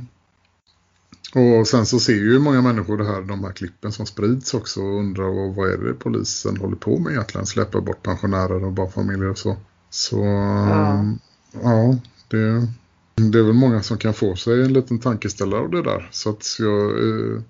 [1.35, 4.81] Och sen så ser ju många människor det här, de här klippen som sprids också
[4.81, 7.45] och undrar vad, vad är det polisen håller på med egentligen?
[7.45, 9.57] Släpper bort pensionärer och barnfamiljer och så.
[9.89, 10.23] Så
[10.69, 11.05] ja,
[11.51, 12.67] ja det,
[13.15, 16.09] det är väl många som kan få sig en liten tankeställare av det där.
[16.11, 17.41] Så att jag, eh,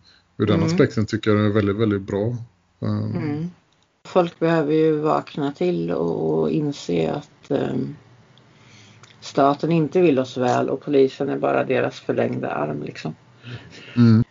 [0.41, 0.65] ur den Mm.
[0.67, 2.27] aspekten tycker jag det är väldigt, väldigt bra.
[2.81, 3.51] Eh, Mm.
[4.03, 7.95] Folk behöver ju vakna till och inse att ehm,
[9.19, 13.15] staten inte vill oss väl och polisen är bara deras förlängda arm liksom.
[13.95, 14.23] Mm.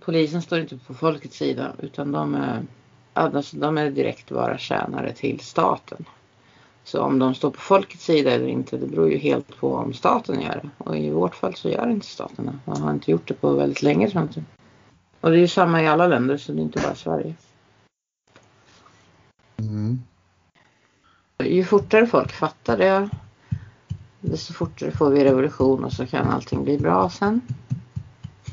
[0.00, 2.62] Polisen står inte på folkets sida utan de är,
[3.12, 6.04] alltså, de är direkt bara tjänare till staten.
[6.84, 9.92] Så om de står på folkets sida eller inte det beror ju helt på om
[9.92, 10.70] staten gör det.
[10.78, 12.58] Och i vårt fall så gör inte staten det.
[12.64, 14.42] Man har inte gjort det på väldigt länge tror jag inte.
[15.22, 17.34] Och det är ju samma i alla länder så det är inte bara Sverige.
[19.56, 20.02] Mm.
[21.38, 23.08] Ju fortare folk fattar det
[24.20, 27.40] desto fortare får vi revolution och så kan allting bli bra sen.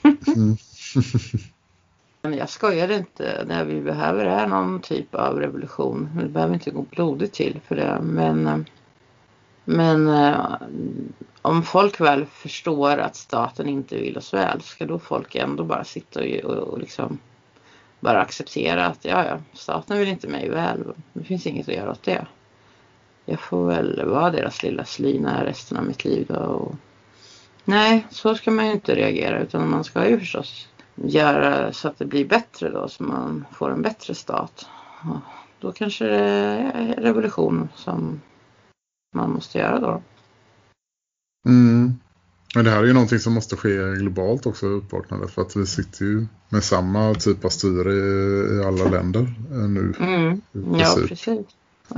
[0.03, 0.57] Mm.
[2.21, 3.43] Men jag skojar inte.
[3.43, 6.09] Det vi behöver är någon typ av revolution.
[6.21, 7.99] Det behöver inte gå blodigt till för det.
[8.01, 8.57] Men, eh,
[9.69, 10.55] men eh,
[11.41, 15.83] om folk väl förstår att staten inte vill oss väl ska då folk ändå bara
[15.83, 17.19] sitta och, och, och liksom
[17.99, 20.83] bara acceptera att ja, ja, staten vill inte mig väl.
[21.13, 22.25] Det finns inget att göra åt det.
[23.25, 26.39] Jag får väl vara deras lilla slyna resten av mitt liv då.
[26.39, 26.75] Och...
[27.65, 31.97] Nej, så ska man ju inte reagera utan man ska ju förstås göra så att
[31.97, 34.67] det blir bättre då så man får en bättre stat.
[35.01, 35.17] Och
[35.59, 38.21] då kanske det är revolution som
[39.15, 40.01] man måste göra då.
[41.45, 41.93] Mm.
[42.55, 45.31] Men det här är ju någonting som måste ske globalt också, uppvaknandet.
[45.31, 49.93] För att vi sitter ju med samma typ av styre i, alla länder eh, nu.
[49.99, 50.41] Mm.
[50.79, 51.45] Ja, precis.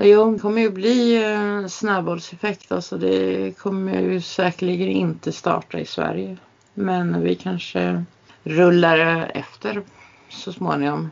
[0.01, 2.71] Jo, det kommer ju bli eh, snöbollseffekt.
[2.71, 6.37] Alltså det kommer ju säkerligen inte starta i Sverige.
[6.73, 8.03] Men vi kanske
[8.43, 9.83] rullar efter
[10.29, 11.11] så småningom.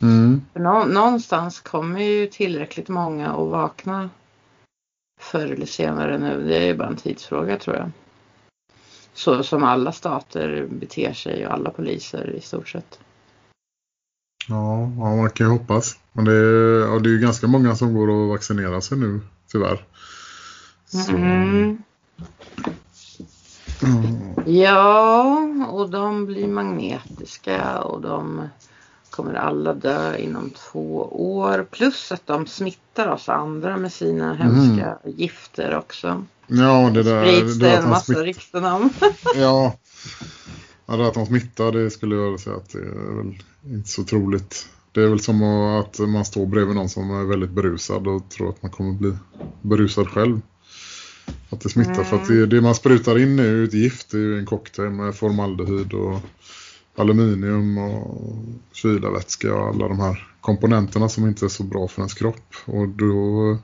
[0.00, 0.42] Mm.
[0.54, 4.10] Nå- någonstans kommer ju tillräckligt många att vakna
[5.20, 6.44] förr eller senare nu.
[6.48, 7.90] Det är bara en tidsfråga tror jag.
[9.14, 12.98] Så som alla stater beter sig och alla poliser i stort sett.
[14.48, 15.98] Ja, ja, man kan ju hoppas.
[16.12, 19.20] Men det är, ja, det är ju ganska många som går och vaccinerar sig nu,
[19.52, 19.84] tyvärr.
[20.86, 21.78] Så, Mm.
[23.82, 24.34] mm.
[24.46, 25.38] Ja,
[25.70, 28.48] och de blir magnetiska och de
[29.16, 31.66] kommer alla dö inom två år.
[31.70, 36.24] Plus att de smittar oss andra med sina hemska gifter också.
[36.46, 37.26] Ja, det där...
[37.26, 38.90] Sprids det det en massa smitt- rykten om.
[39.36, 39.74] Ja.
[40.86, 44.04] ja, det att de smittar, det skulle jag säga att det är väl inte så
[44.04, 44.68] troligt.
[44.92, 48.48] Det är väl som att man står bredvid någon som är väldigt berusad och tror
[48.48, 49.12] att man kommer bli
[49.62, 50.40] berusad själv.
[51.50, 52.04] Att det smittar mm.
[52.04, 54.46] för att det, det, man sprutar in är ju ett gift, det är ju en
[54.46, 56.20] cocktail med formaldehyd och
[56.96, 58.24] aluminium och
[58.72, 62.54] kylarvätska och alla de här komponenterna som inte är så bra för ens kropp.
[62.64, 63.58] Och då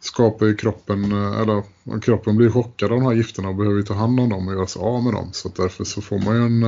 [0.00, 1.62] skapar ju kroppen, eller
[2.00, 4.66] kroppen blir chockad av de här gifterna och behöver ta hand om dem och göra
[4.66, 5.28] sig av med dem.
[5.32, 6.62] Så därför så får man ju en,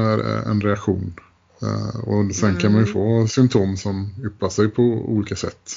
[0.51, 1.15] en reaktion.
[1.63, 2.61] Eh, och sen mm.
[2.61, 2.93] kan man ju mm.
[2.93, 5.71] få symptom som yppar sig på olika sätt.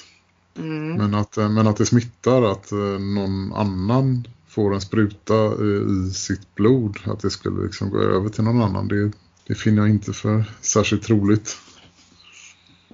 [0.58, 0.94] Mm.
[0.94, 6.56] Men, att, men att det smittar, att eh, någon annan får en spruta i sitt
[6.56, 9.12] blod, att det skulle liksom gå över till någon annan, det,
[9.50, 11.58] det finner jag inte för särskilt troligt.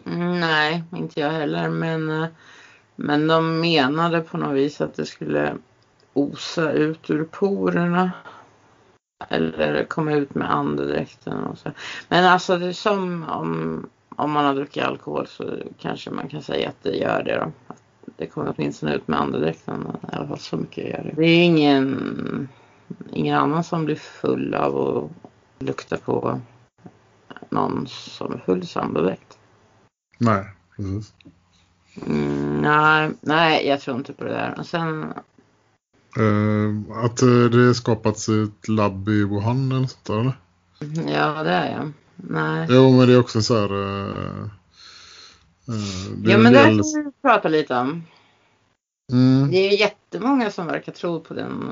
[0.06, 1.70] Mm, nej, inte jag heller.
[1.70, 2.28] Men, eh,
[2.95, 5.56] men de menade på något vis att det skulle
[6.14, 8.12] osa ut ur porerna.
[9.30, 11.72] Eller komma ut med andedräkten och så.
[12.10, 16.41] Men alltså det är som om, om man har druckit alkohol så kanske man kan
[16.41, 17.51] säga att det gör det då.
[17.68, 17.82] Att
[18.18, 19.88] det kommer åtminstone ut med andedräkten.
[20.14, 21.22] I alla fall så mycket gör det.
[21.22, 22.49] Det är ingen,
[23.14, 25.12] ingen annan som blir full av att
[25.60, 26.41] lukta på
[27.49, 29.38] någon som är full samboväkt.
[30.18, 30.45] Nej,
[30.76, 31.14] precis.
[32.06, 34.56] Mm, nej, nej, jag tror inte på det där.
[34.60, 35.14] Och sen...
[36.20, 40.34] Uh, att uh, det skapats ett labb i Wuhan eller sånt där, eller?
[41.14, 41.91] Ja, det är jag.
[42.16, 42.68] Nej.
[42.70, 43.74] Jo, men det är också så här...
[43.74, 44.47] Uh,
[46.24, 48.03] ja, men det kan vi prata lite om.
[49.12, 49.51] Mm.
[49.51, 51.72] Det är jättemånga som verkar tro på den,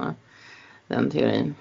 [0.88, 1.56] den teorin.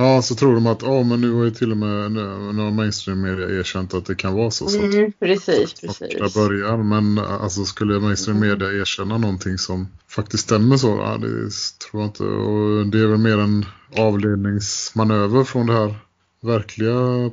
[0.00, 2.12] Ja, så tror de att oh, men nu har ju till och med
[2.54, 4.68] några mainstream media erkänt att det kan vara så.
[4.68, 6.34] så mm, precis, så, precis.
[6.34, 6.76] Börjar.
[6.76, 8.80] Men alltså, skulle mainstream mm.
[8.80, 12.24] erkänna någonting som faktiskt stämmer så, ja, det tror jag inte.
[12.24, 15.94] Och det är väl mer en avledningsmanöver från det här
[16.40, 17.30] verkliga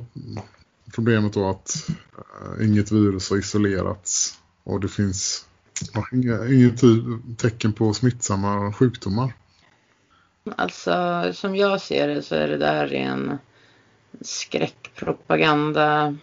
[0.94, 1.90] problemet då att
[2.58, 5.44] äh, inget virus har isolerats och det finns
[6.50, 6.80] inget
[7.38, 9.32] tecken på smittsamma sjukdomar.
[10.56, 13.38] Alltså som jag ser det så är det där en
[14.20, 16.16] skräckpropaganda.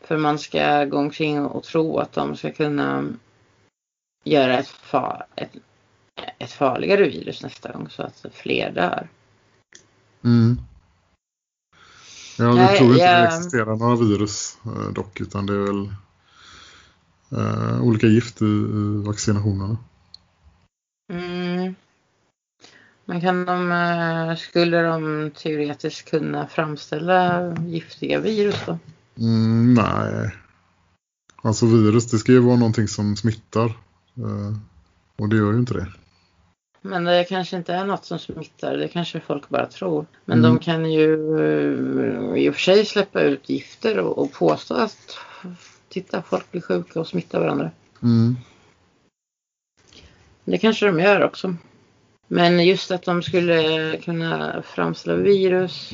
[0.00, 3.04] För man ska gå omkring och tro att de ska kunna
[4.24, 5.52] göra ett, far, ett,
[6.38, 9.08] ett farligare virus nästa gång så att fler dör.
[10.24, 10.56] Mm.
[12.38, 13.22] Ja, vi tror inte jag...
[13.22, 15.92] det existerar några virus eh, dock utan det är väl
[17.32, 19.76] uh, olika gift i, i vaccinationerna.
[21.12, 21.74] Mm.
[23.08, 28.78] Men kan de, eh, skulle de teoretiskt kunna framställa giftiga virus då?
[29.18, 30.30] Mm, nej.
[31.42, 33.66] Alltså virus, det ska ju vara någonting som smittar.
[34.16, 34.56] Eh,
[35.16, 35.86] och det gör ju inte det.
[36.82, 40.06] Men det kanske inte är något som smittar, det kanske folk bara tror.
[40.24, 40.50] Men mm.
[40.50, 45.18] de kan ju eh, i och för sig släppa ut gifter och, och påstå att
[45.88, 47.70] titta, folk blir sjuka och smittar varandra.
[48.02, 48.36] Mm.
[50.44, 51.56] Det kanske de gör också.
[52.28, 55.92] Men just att de skulle kunna framställa virus.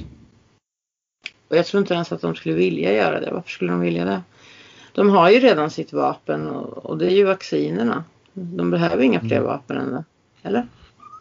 [1.49, 3.31] Och jag tror inte ens att de skulle vilja göra det.
[3.33, 4.23] Varför skulle de vilja det?
[4.93, 8.05] De har ju redan sitt vapen och, och det är ju vaccinerna.
[8.33, 9.47] De behöver inga fler mm.
[9.47, 10.05] vapen än det.
[10.43, 10.67] Eller?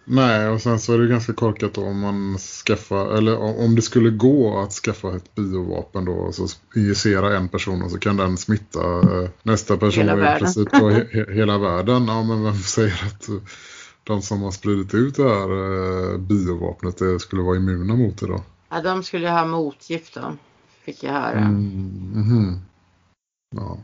[0.05, 3.81] Nej, och sen så är det ganska korkat då om man skaffar, eller om det
[3.81, 8.17] skulle gå att skaffa ett biovapen då och så injicera en person och så kan
[8.17, 12.07] den smitta eh, nästa person hela i princip på he hela världen.
[12.07, 13.29] Ja, men vem säger att
[14.11, 15.49] de som har spridit ut det här
[16.13, 18.41] eh, biovapnet det skulle vara immuna mot det då?
[18.69, 20.37] Ja, de skulle ha motgift då,
[20.83, 21.39] fick jag höra.
[21.39, 22.59] Mm, mm,
[23.55, 23.77] ja.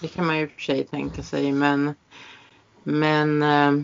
[0.00, 1.94] Det kan man ju för sig tänka sig, men
[2.82, 3.82] men eh,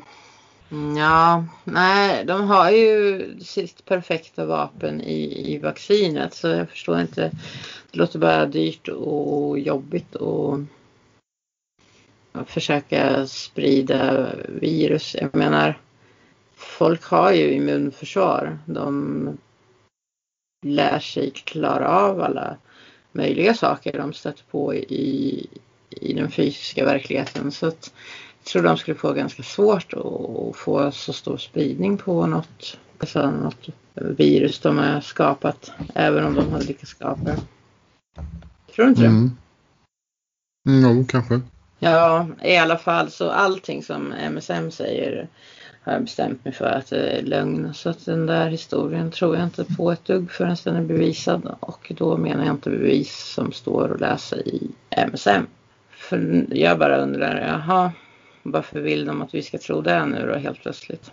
[0.97, 7.31] ja, nej, de har ju sitt perfekta vapen i, i vaccinet så jag förstår inte.
[7.91, 10.59] Det låter bara dyrt och jobbigt och
[12.47, 15.17] försöka sprida virus.
[15.21, 15.79] Jag menar,
[16.57, 18.59] folk har ju immunförsvar.
[18.67, 19.39] De
[20.67, 22.57] lär sig klara av alla
[23.13, 25.47] möjliga saker de stöter på i,
[25.91, 27.53] i den fysiska verkligheten.
[27.53, 27.93] Så att
[28.39, 33.31] jag tror de skulle få ganska svårt att få så stor spridning på något, alltså
[33.31, 35.71] något virus de har skapat.
[35.95, 37.41] Även om de hade lyckats skapa det.
[38.75, 39.31] Tror du inte mm.
[40.65, 40.71] det?
[40.71, 41.41] Mm, jo, kanske.
[41.79, 45.29] Ja, i alla fall så allting som MSM säger
[45.83, 47.75] har jag bestämt mig för att det är lögn.
[47.75, 51.57] Så att den där historien tror jag inte på ett dugg förrän den är bevisad.
[51.61, 55.47] Och då menar jag inte bevis som står att läsa i MSM.
[55.91, 57.93] För jag bara undrar, jaha,
[58.43, 61.11] varför vill de att vi ska tro det nu då helt plötsligt?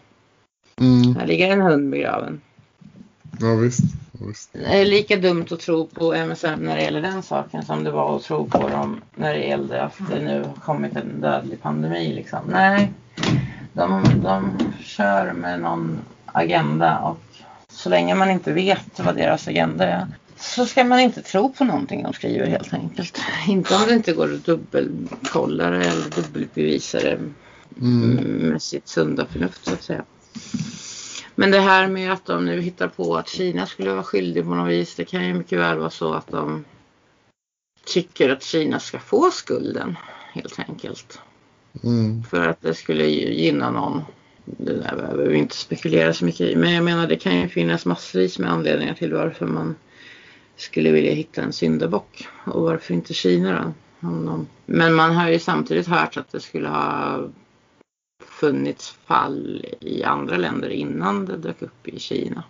[0.82, 1.16] Mm.
[1.16, 2.42] Här ligger en hund begraven.
[3.40, 4.05] Ja visst.
[4.52, 7.92] Det är lika dumt att tro på MSM när det gäller den saken som det
[7.92, 11.62] var att tro på dem när det gällde att det nu har kommit en dödlig
[11.62, 12.14] pandemi.
[12.14, 12.40] Liksom.
[12.50, 12.92] Nej,
[13.74, 17.20] de, de kör med någon agenda och
[17.70, 20.08] så länge man inte vet vad deras agenda är
[20.38, 23.20] så ska man inte tro på någonting de skriver helt enkelt.
[23.48, 27.20] Inte om det inte går att dubbelkolla det eller dubbelbevisa det
[27.82, 28.16] mm.
[28.52, 30.04] med sitt sunda förnuft så att säga.
[31.36, 34.56] Men det här med att de nu hittar på att Kina skulle vara skyldig på
[34.56, 34.96] något vis.
[34.96, 36.66] Det kan ju mycket väl vara så att de
[37.86, 39.98] tycker att Kina ska få skulden
[40.34, 41.20] helt enkelt.
[41.84, 42.24] Mm.
[42.24, 44.02] För att det skulle gynna någon.
[44.46, 46.56] Det där behöver vi inte spekulera så mycket i.
[46.56, 49.76] Men jag menar det kan ju finnas massvis med anledningar till varför man
[50.56, 52.28] skulle vilja hitta en syndabock.
[52.46, 54.46] Och varför inte Kina då?
[54.66, 57.20] Men man har ju samtidigt hört att det skulle ha
[58.20, 62.44] funnits fall i andra länder innan det dök upp i Kina.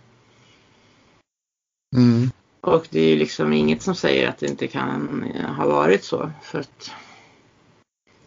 [1.96, 2.32] Mm.
[2.62, 5.24] Och det är ju liksom inget som säger att det inte kan
[5.58, 6.32] ha varit så.
[6.44, 6.92] För att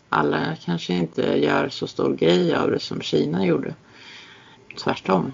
[0.09, 3.75] alla kanske inte gör så stor grej av det som Kina gjorde.
[4.79, 5.33] Tvärtom.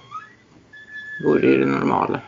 [1.25, 2.21] Vore ju det normala.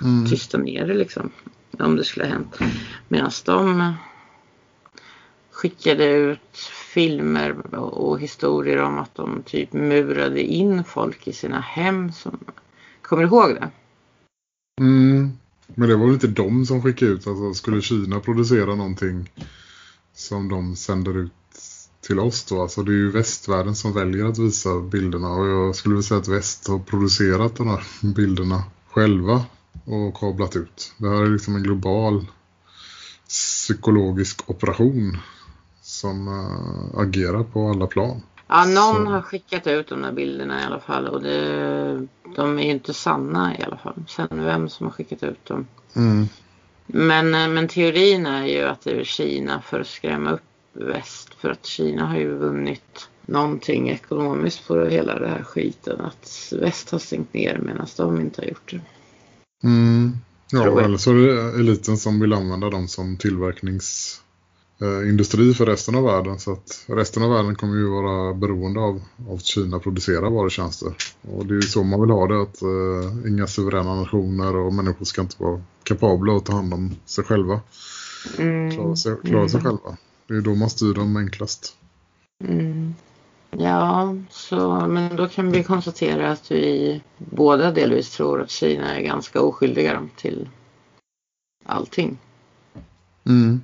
[0.00, 0.26] Mm.
[0.26, 1.30] Tysta ner det liksom.
[1.78, 2.58] Om det skulle ha hänt.
[3.08, 3.94] Medan de
[5.50, 12.12] skickade ut filmer och historier om att de typ murade in folk i sina hem.
[12.12, 12.38] Som...
[13.02, 13.70] Kommer du ihåg det?
[14.80, 15.30] Mm.
[15.66, 17.26] Men det var väl inte de som skickade ut.
[17.26, 19.30] Alltså, skulle Kina producera någonting
[20.14, 21.32] som de sänder ut
[22.00, 22.62] till oss då?
[22.62, 25.28] Alltså det är ju västvärlden som väljer att visa bilderna.
[25.28, 27.84] Och jag skulle vilja säga att väst har producerat de här
[28.14, 29.44] bilderna själva
[29.84, 30.94] och kablat ut.
[30.98, 32.26] Det här är liksom en global
[33.28, 35.18] psykologisk operation
[35.82, 38.22] som äh, agerar på alla plan.
[38.48, 39.10] Ja, någon Så.
[39.10, 42.06] har skickat ut de där bilderna i alla fall och det,
[42.36, 44.04] de är ju inte sanna i alla fall.
[44.08, 45.66] Sen vem som har skickat ut dem.
[45.96, 46.28] Mm.
[46.86, 51.34] Men, eh, men teorin är ju att det är Kina för att skrämma upp väst.
[51.34, 56.00] För att Kina har ju vunnit någonting ekonomiskt på hela det här skiten.
[56.00, 58.80] Att väst har stängt ner medan de inte har gjort det.
[59.64, 60.16] Mm.
[60.52, 64.20] Ja, eller så är det eliten som vill använda dem som tillverknings
[65.08, 66.38] industri för resten av världen.
[66.38, 69.02] Så att resten av världen kommer ju vara beroende av,
[69.34, 70.92] att Kina producerar varutjänster.
[71.22, 72.42] Och det är ju så man vill ha det.
[72.42, 76.90] Att uh, inga suveräna nationer och människor ska inte vara kapabla att ta hand om
[77.04, 77.60] sig själva.
[78.38, 78.70] Mm.
[78.70, 79.70] Klara, sig, klara sig mm.
[79.70, 79.96] själva.
[80.26, 81.76] Det är då man styr dem enklast.
[82.44, 82.94] Mm.
[83.50, 89.02] Ja, så, men då kan vi konstatera att vi båda delvis tror att Kina är
[89.02, 90.48] ganska oskyldiga till
[91.64, 92.18] allting.
[93.26, 93.60] Mm.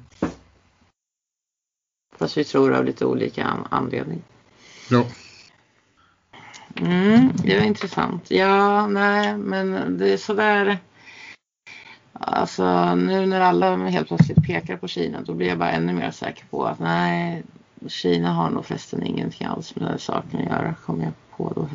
[2.19, 4.23] Fast vi tror av lite olika anledning.
[4.91, 5.05] Ja.
[6.81, 8.31] Mm, det var intressant.
[8.31, 10.79] Ja, nej, men det är sådär.
[12.13, 16.11] Alltså nu när alla helt plötsligt pekar på Kina då blir jag bara ännu mer
[16.11, 17.43] säker på att nej,
[17.89, 21.69] Kina har nog förresten ingenting alls med den saken att göra, kommer jag på då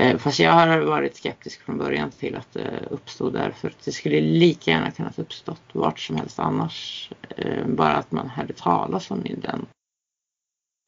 [0.00, 3.92] eh, Fast jag har varit skeptisk från början till att det uppstod där för det
[3.92, 7.10] skulle lika gärna kunnat uppstått vart som helst annars.
[7.36, 9.66] Eh, bara att man hade talat om den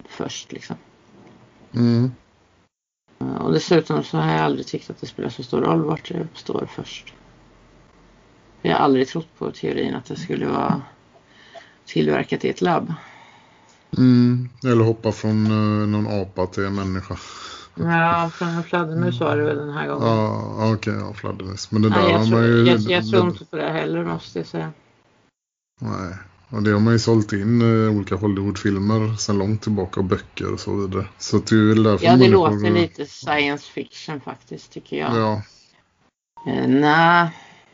[0.04, 0.76] först liksom.
[1.74, 2.10] Mm.
[3.18, 6.20] Och dessutom så har jag aldrig tyckt att det spelar så stor roll vart det
[6.20, 7.14] uppstår först.
[8.62, 10.82] Jag har aldrig trott på teorin att det skulle vara
[11.84, 12.94] tillverkat i ett labb.
[13.98, 17.16] Mm, eller hoppa från uh, någon apa till en människa.
[17.74, 20.08] Ja, från en fladdermus var det väl den här gången.
[20.08, 21.70] Ja, okej, okay, ja, fladdermus.
[21.70, 24.38] Men det där Nej, jag, tror, ju, jag, jag tror inte på det heller måste
[24.38, 24.72] jag säga.
[25.80, 26.14] Nej,
[26.50, 30.52] och det har man ju sålt in uh, olika Hollywoodfilmer sedan långt tillbaka och böcker
[30.52, 31.06] och så vidare.
[31.18, 32.70] Så det är därför Ja, det låter får...
[32.70, 35.16] lite science fiction faktiskt tycker jag.
[35.16, 35.42] Ja.
[36.46, 37.28] Uh, Nej,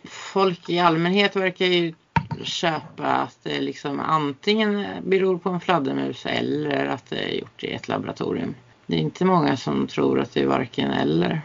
[0.04, 1.94] folk i allmänhet verkar ju
[2.42, 7.72] köpa att det liksom antingen beror på en fladdermus eller att det är gjort i
[7.72, 8.54] ett laboratorium.
[8.86, 11.42] Det är inte många som tror att det är varken eller.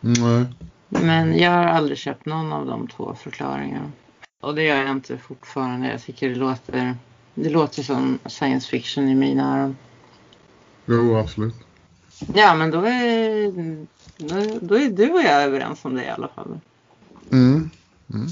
[0.00, 0.44] Nej.
[0.88, 3.92] Men jag har aldrig köpt någon av de två förklaringarna.
[4.44, 5.88] Och det gör jag inte fortfarande.
[5.88, 6.96] Jag tycker det låter,
[7.34, 9.76] det låter som science fiction i mina öron.
[10.86, 11.54] Jo, absolut.
[12.34, 13.52] Ja, men då är,
[14.16, 16.60] då, då är du och jag överens om det i alla fall.
[17.32, 17.70] Mm.
[18.14, 18.28] mm.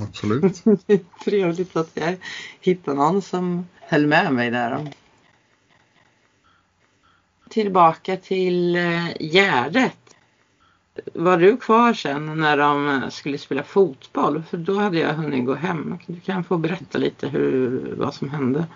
[0.00, 0.64] Absolut.
[1.24, 2.16] Trevligt att jag
[2.60, 4.92] hittade någon som höll med mig där.
[7.48, 10.03] Tillbaka till eh, Gärdet
[11.14, 14.42] var du kvar sen när de skulle spela fotboll?
[14.50, 15.98] För då hade jag hunnit gå hem.
[16.06, 18.66] Du kan få berätta lite hur, vad som hände.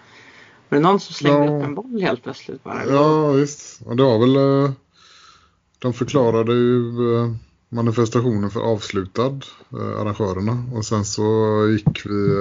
[0.69, 1.59] Var det någon som slängde ja.
[1.59, 2.87] upp en boll helt plötsligt bara?
[2.87, 3.81] Ja, visst.
[3.87, 4.37] Och det var väl...
[4.37, 4.71] Eh,
[5.79, 7.33] de förklarade ju eh,
[7.69, 9.41] manifestationen för avslutad,
[9.73, 10.65] eh, arrangörerna.
[10.75, 11.23] Och sen så
[11.71, 12.37] gick vi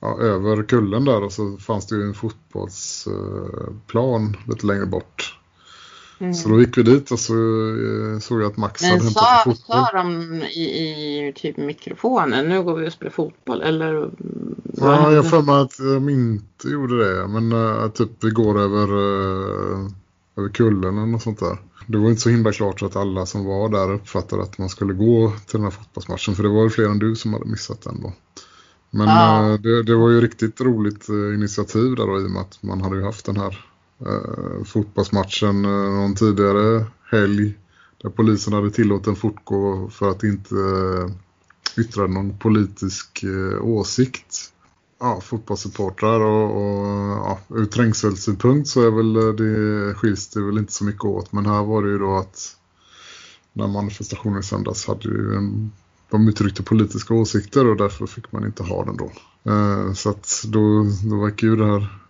[0.00, 5.35] ja, över kullen där och så fanns det ju en fotbollsplan lite längre bort.
[6.18, 6.34] Mm.
[6.34, 9.44] Så då gick vi dit och så eh, såg jag att Max Men hade hämtat
[9.44, 9.56] fotboll.
[9.66, 14.10] sa de i, i typ mikrofonen, nu går vi och spelar fotboll eller?
[14.76, 17.28] Ja, jag för mig att de inte gjorde det.
[17.28, 19.90] Men uh, typ vi går över, uh,
[20.36, 21.58] över kullen eller något sånt där.
[21.86, 24.68] Det var inte så himla klart så att alla som var där uppfattade att man
[24.68, 26.34] skulle gå till den här fotbollsmatchen.
[26.34, 28.12] För det var ju fler än du som hade missat den då.
[28.90, 29.50] Men Ja.
[29.52, 32.80] eh, det, det var ju riktigt roligt initiativ där då i och med att man
[32.80, 33.64] hade ju haft den här
[34.00, 37.54] eh, fotbollsmatchen eh, någon tidigare helg.
[38.02, 41.10] Där polisen hade tillåtit fortgå för att inte eh,
[41.76, 44.52] yttra någon politisk eh, åsikt.
[45.00, 50.58] Ja, fotbollssupportrar och, och ja, ur trängselsynpunkt så är väl eh, det skiljs det väl
[50.58, 51.32] inte så mycket åt.
[51.32, 52.56] Men här var det ju då att
[53.52, 55.72] när manifestationen sändas hade ju en,
[56.10, 59.12] de uttryckte politiska åsikter och därför fick man inte ha den då.
[59.52, 62.05] Eh, så att då, då verkar ju det här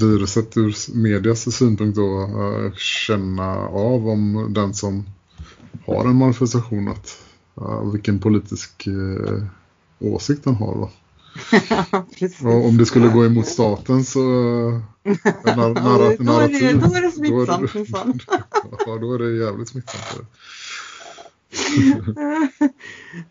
[0.00, 5.04] viruset ur medias synpunkt då eh, känna av om den som
[5.86, 7.18] har en manifestation att
[7.54, 9.44] ja, vilken politisk eh,
[9.98, 10.90] åsikt den har då.
[12.18, 12.42] Precis.
[12.44, 14.80] Och om det skulle gå emot staten så eh,
[15.44, 16.80] en nar- Ja, narra- då, är det, narrativ.
[16.80, 17.10] då är det
[17.68, 18.22] smittsamt.
[18.86, 20.28] Ja, då är det jävligt smittsamt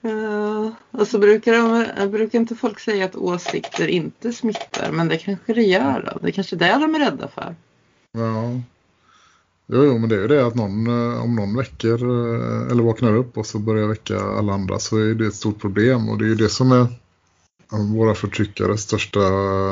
[0.06, 1.54] uh, och så brukar,
[2.00, 6.12] de, brukar inte folk säga att åsikter inte smittar, men det kanske det gör.
[6.12, 6.20] Då.
[6.22, 7.56] Det är kanske det de är rädda för.
[8.12, 8.62] Ja.
[9.68, 12.84] Jo, jo, men det är ju det att någon, eh, om någon väcker eh, eller
[12.84, 16.18] vaknar upp och så börjar väcka alla andra så är det ett stort problem och
[16.18, 16.88] det är ju det som är
[17.80, 19.20] våra förtryckares största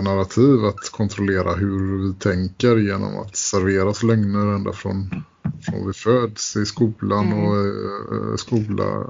[0.01, 5.23] narrativ att kontrollera hur vi tänker genom att servera oss lögner ända från,
[5.65, 7.45] från vi föds i skolan Mm.
[7.45, 9.07] och eh, skola,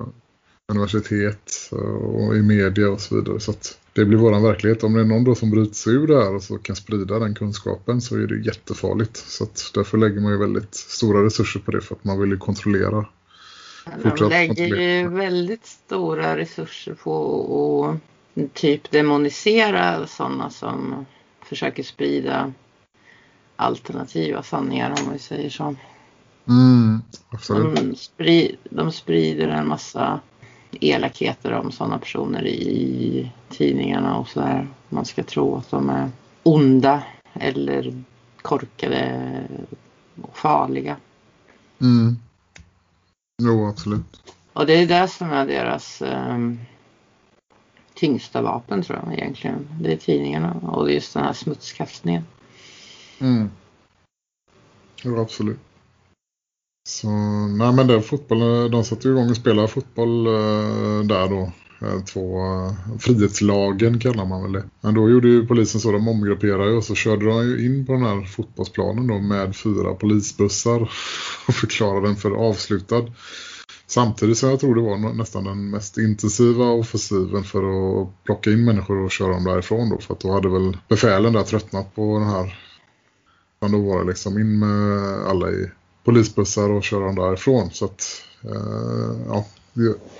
[0.72, 1.70] universitet
[2.02, 3.40] och i media och så vidare.
[3.40, 4.84] Så att det blir våran verklighet.
[4.84, 7.36] Om det är någon då som bryts ur det här och så kan sprida den
[7.36, 9.18] kunskapen så är det jättefarligt.
[9.18, 12.38] Så därför lägger man ju väldigt stora resurser på det för att man vill ju
[12.38, 13.06] kontrollera.
[14.04, 18.11] Fortsatt lägger ju väldigt stora resurser på att
[18.54, 21.06] typ demonisera sådana som
[21.42, 22.54] försöker sprida
[23.56, 25.76] alternativa sanningar om vi säger så.
[26.48, 27.76] Mm, absolut.
[27.76, 30.20] De, spri, de sprider en massa
[30.72, 34.68] elakheter om sådana personer i tidningarna och sådär.
[34.90, 36.10] Man ska tro att de är
[36.44, 37.04] onda
[37.34, 38.04] eller
[38.42, 39.44] korkade
[40.22, 40.98] och farliga.
[41.82, 42.18] Mm.
[43.44, 44.36] Jo, absolut.
[44.54, 46.60] Och det är det som är deras ehm,
[48.02, 49.68] tyngsta vapen tror jag egentligen.
[49.82, 52.24] Det är tidningarna och det är just den här smutskastningen.
[53.20, 53.50] Mm.
[55.04, 55.60] Jo, absolut.
[56.90, 57.10] Så,
[57.58, 61.52] nej men den fotbollen, de satte igång och spelade fotboll eh, där då.
[61.82, 64.64] Eh, Två eh, frihetslagen kallar man väl det.
[64.82, 67.86] Men då gjorde ju polisen så, de omgrupperade ju och så körde de ju in
[67.86, 70.82] på den här fotbollsplanen då med fyra polisbussar
[71.48, 73.06] och förklarade den för avslutad.
[73.92, 77.60] Samtidigt som jag tror det var nästan den mest intensiva offensiven för
[78.02, 79.98] att plocka in människor och köra dem därifrån då.
[79.98, 82.60] För att då hade väl befälen där tröttnat på den här.
[83.60, 85.72] Men då var det liksom in med alla i
[86.04, 87.70] polisbussar och köra dem därifrån.
[87.72, 89.46] Så att, eh, ja.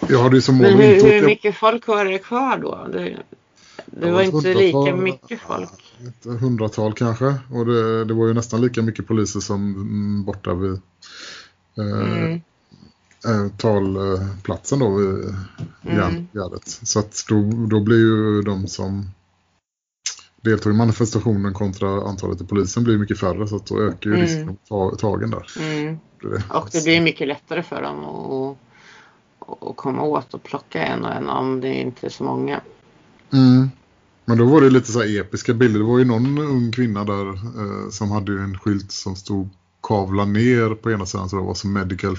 [0.10, 2.88] Jag, hade ju som mål Men hur, inte hur mycket folk var det kvar då?
[2.92, 3.18] Det,
[3.86, 5.72] det var ett inte lika mycket folk.
[6.08, 7.36] Ett hundratal kanske.
[7.52, 10.72] Och det, det var ju nästan lika mycket poliser som borta vid
[11.78, 12.42] eh, Mm.
[13.26, 14.88] Eh, talplatsen då
[15.86, 15.98] Mm.
[15.98, 16.68] järngärdet.
[16.84, 19.10] Så att då, då blir ju de som
[20.42, 24.16] deltog i manifestationen kontra antalet i polisen blir mycket färre så att då ökar ju
[24.16, 24.22] Mm.
[24.28, 25.48] risken att ta tagen där.
[25.60, 25.98] Mm.
[26.50, 28.58] Och det blir mycket lättare för dem att,
[29.70, 32.62] att komma åt och plocka en och en om det inte är så många.
[33.34, 33.70] Mm.
[34.26, 35.80] Men då var det lite så här episka bilder.
[35.80, 39.50] Det var ju någon ung kvinna där eh, som hade ju en skylt som stod
[39.84, 42.18] kavla ner på ena sidan så det var som medical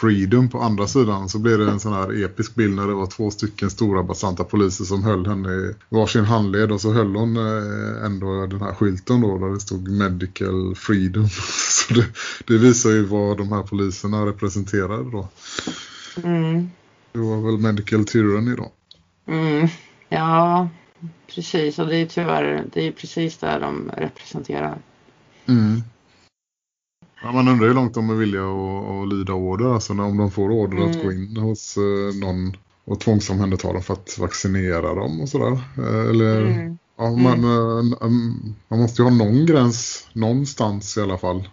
[0.00, 1.28] freedom på andra sidan.
[1.28, 4.44] Så blev det en sån här episk bild när det var två stycken stora bastanta
[4.44, 8.74] poliser som höll henne i varsin handled och så höll hon eh, ändå den här
[8.74, 11.28] skylten då där det stod medical freedom.
[11.88, 12.06] Så det,
[12.46, 15.28] det visar ju vad de här poliserna representerade då.
[16.24, 16.70] Mm.
[17.12, 18.72] Det var väl medical tyranny då.
[19.26, 19.68] Mm.
[20.08, 20.68] Ja,
[21.34, 21.78] precis.
[21.78, 24.78] Och det är tyvärr det är precis där de representerar.
[25.46, 25.82] Mm.
[27.22, 29.74] Ja, man undrar hur långt de är villiga att, att lyda order.
[29.74, 31.06] Alltså när- om de får order att Mm.
[31.06, 35.60] gå in hos eh, någon och tvångsomhänderta dem för att vaccinera dem och sådär.
[35.78, 36.78] Eh, Eller, Mm.
[36.98, 41.48] ja, man, eh, mm, man måste ju ha någon gräns någonstans i alla fall.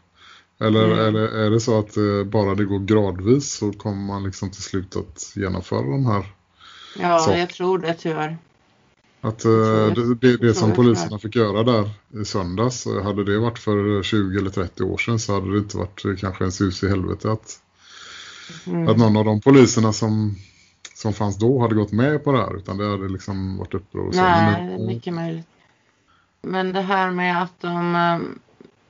[0.60, 1.00] Eller, Mm.
[1.00, 1.96] eller är det så att
[2.32, 6.26] bara det går gradvis så kommer man liksom till slut att genomföra de här?
[7.02, 7.32] Ja, Så.
[7.32, 8.38] jag tror det tyvärr.
[9.28, 11.90] Att eh, det, det, det som poliserna fick göra där
[12.22, 15.58] i söndags, eh, hade det varit för 20 eller 30 år sedan så hade det
[15.58, 17.60] inte varit eh, kanske en sus i helvete att,
[18.66, 18.88] mm.
[18.88, 20.36] att någon av de poliserna som,
[20.94, 24.12] som fanns då hade gått med på det här utan det hade liksom varit uppror.
[24.14, 25.48] Nej, det är mycket möjligt.
[26.42, 28.20] Men det här med att de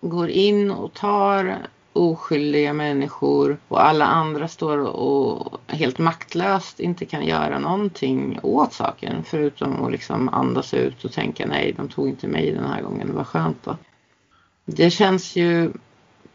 [0.01, 1.67] går in och tar
[1.97, 9.23] oskyldiga människor och alla andra står och helt maktlöst inte kan göra någonting åt saken
[9.23, 13.15] förutom att liksom andas ut och tänka nej, de tog inte mig den här gången,
[13.15, 13.77] vad skönt då.
[14.65, 15.71] Det känns ju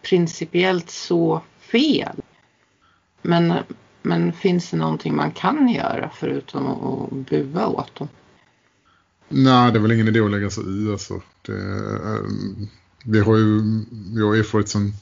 [0.03, 2.17] principiellt så fel.
[3.23, 3.55] Men,
[4.03, 8.09] men finns det någonting man kan göra förutom att bua åt dem?
[9.29, 11.21] Nej, det är väl ingen idé att lägga sig i alltså.
[11.43, 12.21] Det, eh,
[13.05, 13.61] vi har ju,
[14.15, 14.93] jag har erfarit som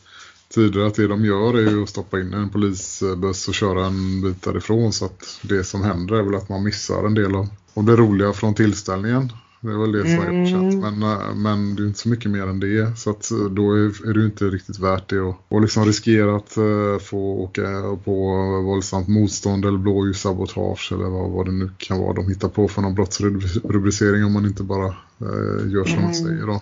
[0.55, 4.21] tidigare att det de gör är ju att stoppa in en polisbuss och köra en
[4.23, 7.49] bit därifrån så att det som händer är väl att man missar en del av,
[7.75, 9.33] av det roliga från tillställningen.
[9.63, 10.43] Det är väl det som mm.
[10.43, 10.75] är känt.
[10.75, 12.99] Men, eh, men det är inte så mycket mer än det.
[12.99, 15.21] Så att eh, då är, är det inte riktigt värt det.
[15.21, 17.63] Och, och liksom riskera att uh, få åka
[18.05, 22.69] på våldsamt motstånd eller blåljussabotage eller vad, vad det nu kan vara de hittar på
[22.69, 24.89] för någon brottsrubricering om man inte bara
[25.23, 26.05] uh, gör som mm.
[26.05, 26.61] man säger då.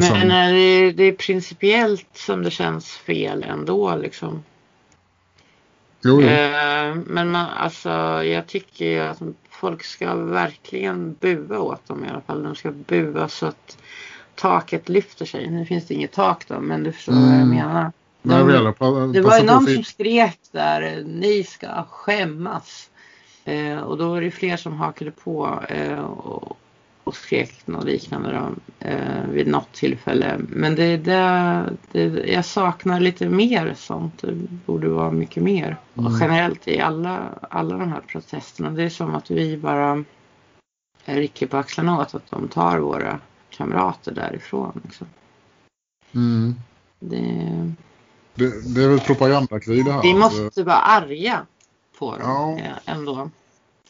[0.00, 0.30] Men sen...
[0.30, 4.42] är det, det är principiellt som det känns fel ändå liksom.
[6.04, 6.28] Jo, jo.
[6.28, 7.90] Eh, men man, alltså,
[8.24, 12.42] jag tycker ju att folk ska verkligen bua åt dem i alla fall.
[12.42, 13.78] De ska bua så att
[14.34, 15.50] taket lyfter sig.
[15.50, 17.24] Nu finns det inget tak då, men du förstår mm.
[17.24, 17.56] vad jag mm.
[17.56, 17.92] menar.
[18.22, 22.90] De, Nej, på, det var ju någon som skrek där, ni ska skämmas.
[23.44, 26.58] Eh, och då var det fler som hakade på eh, och,
[27.04, 28.54] och skrek något liknande då,
[28.88, 30.40] eh, vid något tillfälle.
[30.48, 34.22] Men det, det, det, jag saknar lite mer sånt.
[34.22, 34.32] Det
[34.66, 35.76] borde vara mycket mer.
[35.94, 36.06] Mm.
[36.06, 38.70] Och generellt i alla, alla de här protesterna.
[38.70, 40.04] Det är som att vi bara
[41.04, 44.80] rycker på axlarna åt att de tar våra kamrater därifrån.
[44.84, 45.06] Liksom.
[46.14, 46.54] Mm.
[47.00, 47.72] Det...
[48.36, 50.02] Det, det är väl propagandakrig det här.
[50.02, 51.46] Vi måste vara arga
[51.98, 52.92] på dem ja.
[52.92, 53.30] ändå.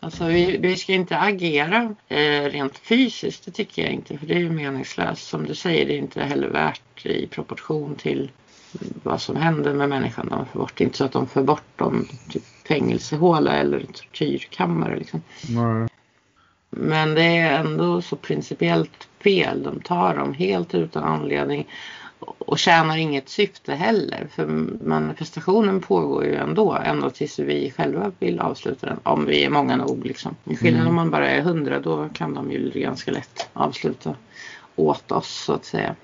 [0.05, 4.19] Alltså vi, vi ska inte agera eh, rent fysiskt, det tycker jag inte.
[4.19, 5.29] För det är ju meningslöst.
[5.29, 8.31] Som du säger, det är inte heller värt i proportion till
[9.03, 10.29] vad som händer med människan.
[10.31, 14.99] De får bort, inte så att de får bort dem till fängelsehåla eller tortyrkammare.
[14.99, 15.23] Liksom.
[15.49, 15.89] Nej.
[16.71, 19.63] Men det är ändå så principiellt fel.
[19.63, 21.67] De tar dem helt utan anledning
[22.39, 24.27] och tjänar inget syfte heller.
[24.31, 24.47] För
[24.85, 29.01] manifestationen pågår ju ändå, ända tills vi själva vill avsluta den.
[29.03, 30.37] Om vi är många nog liksom.
[30.45, 30.89] Skillnaden mm.
[30.89, 34.17] om man bara är hundra, då kan de ju ganska lätt avsluta
[34.77, 35.97] åt oss så att säga.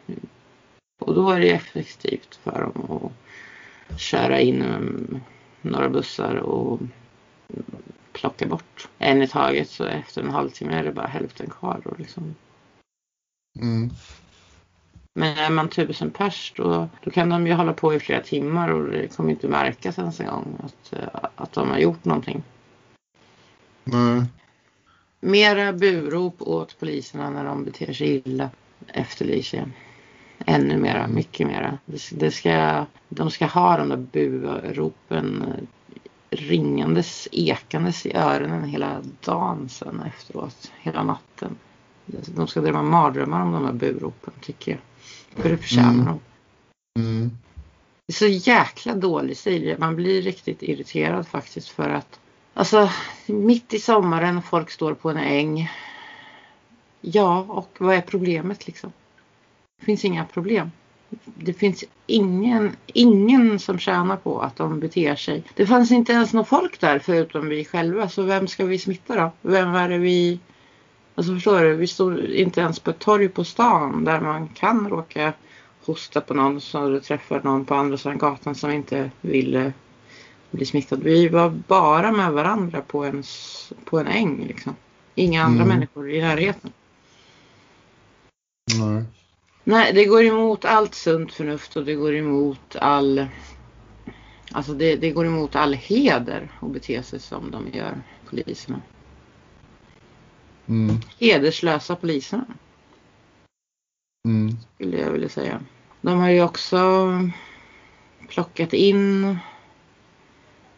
[1.00, 3.00] Och då är det effektivt för dem
[3.92, 5.22] att köra in
[5.62, 6.80] några bussar och
[8.12, 9.70] plocka bort en i taget.
[9.70, 11.80] Så efter en halvtimme är det bara hälften kvar.
[11.84, 12.34] Då, liksom.
[13.60, 13.90] Mm.
[15.20, 18.68] Men är man tusen pers då, då kan de ju hålla på i flera timmar
[18.68, 22.42] och det kommer inte märkas ens en gång att, eh, att de har gjort någonting.
[23.84, 24.24] Nej.
[25.20, 28.50] Mera burop åt poliserna när de beter sig illa
[28.86, 29.68] efterlyser jag.
[30.46, 31.78] Ännu mera, mycket mera.
[32.10, 35.56] Det ska, de ska ha de där buropen
[36.30, 41.56] ringandes, ekandes i öronen hela dagen sen efteråt, hela natten.
[42.06, 44.80] De ska drömma mardrömmar om de här buropen tycker jag.
[45.37, 46.05] För det förtjänar mm.
[46.05, 46.20] de.
[47.01, 47.31] Mm.
[48.07, 49.76] Det är så jäkla dålig stil.
[49.78, 52.20] Man blir riktigt irriterad faktiskt för att
[52.55, 52.91] Alltså
[53.26, 55.70] mitt i sommaren folk står på en äng.
[57.01, 58.93] Ja, och vad är problemet liksom?
[59.78, 60.70] Det finns inga problem.
[61.24, 65.43] Det finns ingen, ingen som tjänar på att de beter sig.
[65.55, 68.09] Det fanns inte ens något folk där förutom vi själva.
[68.09, 69.31] Så vem ska vi smitta då?
[69.43, 70.39] Vem är det vi
[71.20, 74.88] Alltså förstår du, vi stod inte ens på ett torg på stan där man kan
[74.88, 75.32] råka
[75.84, 79.72] hosta på någon du träffar någon på andra sidan gatan som inte vill
[80.50, 81.02] bli smittad.
[81.02, 83.22] Vi var bara med varandra på en,
[83.84, 84.76] på en äng liksom.
[85.14, 85.74] Inga andra mm.
[85.74, 86.72] människor i närheten.
[88.78, 89.04] Nej.
[89.64, 93.26] Nej, det går emot allt sunt förnuft och det går emot all
[94.52, 98.80] Alltså det, det går emot all heder att bete sig som de gör, poliserna.
[100.70, 100.96] Mm.
[101.18, 102.44] Hederslösa poliserna.
[104.28, 104.56] Mm.
[104.74, 105.60] Skulle jag vilja säga.
[106.00, 107.08] De har ju också
[108.28, 109.38] plockat in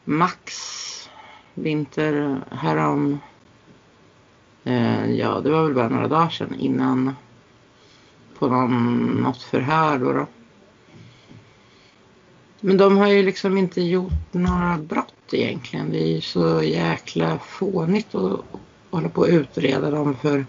[0.05, 0.53] Max
[1.55, 3.19] Vinter härom.
[4.65, 7.15] Eh, ja, det var väl bara några dagar sedan innan
[8.39, 10.27] på någon, något förhör då, då.
[12.61, 15.91] Men de har ju liksom inte gjort några brott egentligen.
[15.91, 18.45] Det är ju så jäkla fånigt och
[18.93, 20.47] hålla på att utreda dem för,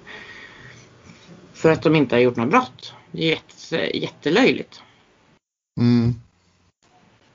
[1.54, 2.94] för att de inte har gjort något brott.
[3.12, 4.82] Det är jätte, jättelöjligt.
[5.80, 6.14] Mm.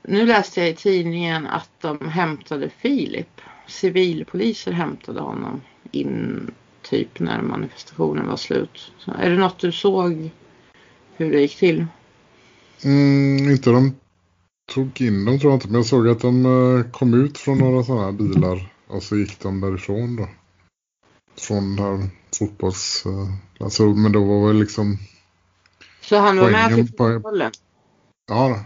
[0.03, 3.41] Nu läste jag i tidningen att de hämtade Filip.
[3.67, 6.51] Civilpoliser hämtade honom in
[6.81, 8.91] typ när manifestationen var slut.
[8.97, 10.29] Så är det något du såg
[11.15, 11.85] hur det gick till?
[12.83, 13.95] Mm, inte de
[14.73, 15.67] tog in dem tror jag inte.
[15.67, 18.73] Men jag såg att de eh, kom ut från några sådana här bilar.
[18.87, 20.27] Och så gick de därifrån då.
[21.37, 22.09] Från den här
[22.39, 23.03] fotbolls...
[23.05, 24.97] eh, Alltså, men då var väl liksom...
[26.01, 27.51] Så han var med till på- fotbollen?
[28.27, 28.65] Ja,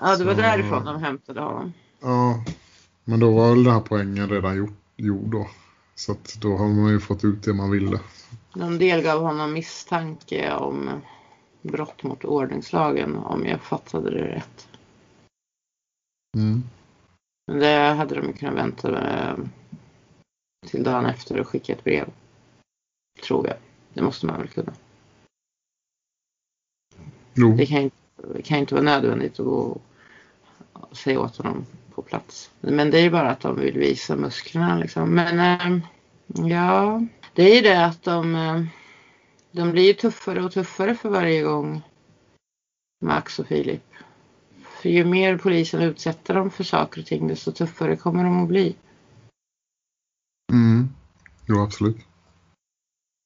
[0.00, 1.72] Ja, det var Så- därifrån de hämtade honom.
[2.00, 2.44] ja.
[3.04, 5.48] Men då var väl den här poängen redan gjord, gjord då.
[5.94, 8.00] Så att då har man ju fått ut det man ville.
[8.54, 10.90] De delgav honom misstanke om
[11.62, 14.68] brott mot ordningslagen om jag fattade det rätt.
[16.36, 16.62] Mm.
[17.46, 19.48] Men det hade de kunnat vänta med
[20.66, 22.10] till dagen efter och skicka ett brev.
[23.22, 23.56] Tror jag.
[23.94, 24.72] Det måste man väl kunna.
[27.34, 27.90] Jo, Det kan
[28.44, 29.80] kan inte vara nödvändigt att gå
[30.72, 32.50] och säga åt honom på plats.
[32.60, 35.14] Men det är ju bara att de vill visa musklerna liksom.
[35.14, 35.78] Men eh,
[36.48, 37.02] ja,
[37.34, 38.62] det är ju det att de, eh,
[39.50, 41.82] de blir tuffare och tuffare för varje gång.
[43.04, 43.84] Max och Filip.
[44.62, 48.48] För ju mer polisen utsätter dem för saker och ting desto tuffare kommer de att
[48.48, 48.74] bli.
[50.52, 50.88] Mm.
[51.46, 51.96] jo absolut.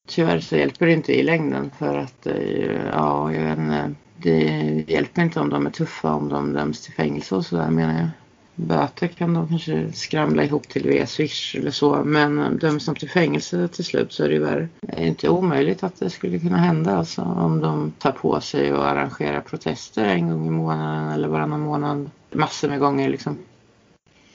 [0.08, 4.84] Tyvärr så hjälper det inte i längden för att eh, ja, jag vet inte, det
[4.88, 8.08] hjälper inte om de är tuffa om de döms till fängelse och sådär menar jag.
[8.54, 13.10] Böter kan de kanske skramla ihop till via Swish eller så men döms de till
[13.10, 14.68] fängelse till slut så är det ju värre.
[14.80, 18.72] Det är inte omöjligt att det skulle kunna hända alltså om de tar på sig
[18.72, 23.38] och arrangerar protester en gång i månaden eller varannan månad massor med gånger liksom.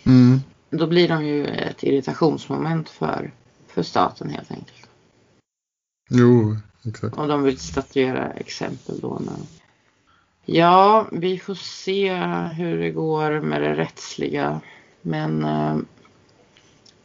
[0.04, 0.40] Mm.
[0.70, 3.32] Då blir de ju ett irritationsmoment för,
[3.68, 4.90] för staten helt enkelt.
[6.10, 6.56] Jo,
[6.86, 7.18] exakt.
[7.18, 9.20] Och de vill statuera exempel då.
[9.20, 9.36] När...
[10.46, 12.16] Ja, vi får se
[12.54, 14.62] hur det går med det rättsliga.
[15.02, 15.78] Men eh,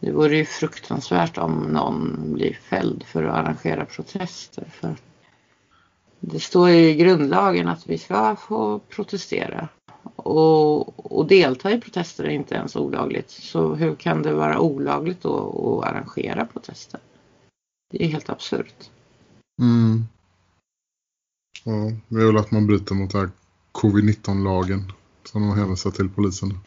[0.00, 4.64] det vore ju fruktansvärt om någon blir fälld för att arrangera protester.
[4.72, 4.96] För
[6.20, 9.68] det står ju i grundlagen att vi ska få protestera.
[10.16, 13.30] Och, och delta i protester är inte ens olagligt.
[13.30, 17.00] Så hur kan det vara olagligt då att arrangera protester?
[17.90, 18.90] Det är helt absurt.
[19.60, 20.04] Mm.
[21.64, 21.72] Ja,
[22.08, 23.30] det är väl att man bryter mot den här
[23.72, 24.92] covid-19-lagen
[25.24, 26.58] som de hänvisar till polisen.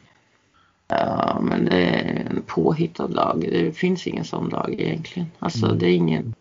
[0.88, 3.39] Ja, men det är en påhittad lag.
[3.51, 5.31] Det finns ingen sån lag egentligen.
[5.39, 5.79] Alltså Mm.
[5.79, 6.33] det är ingen.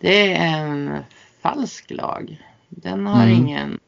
[0.00, 0.98] Det är en
[1.42, 2.42] falsk lag.
[2.68, 3.34] Den har Mm.
[3.34, 3.78] ingen.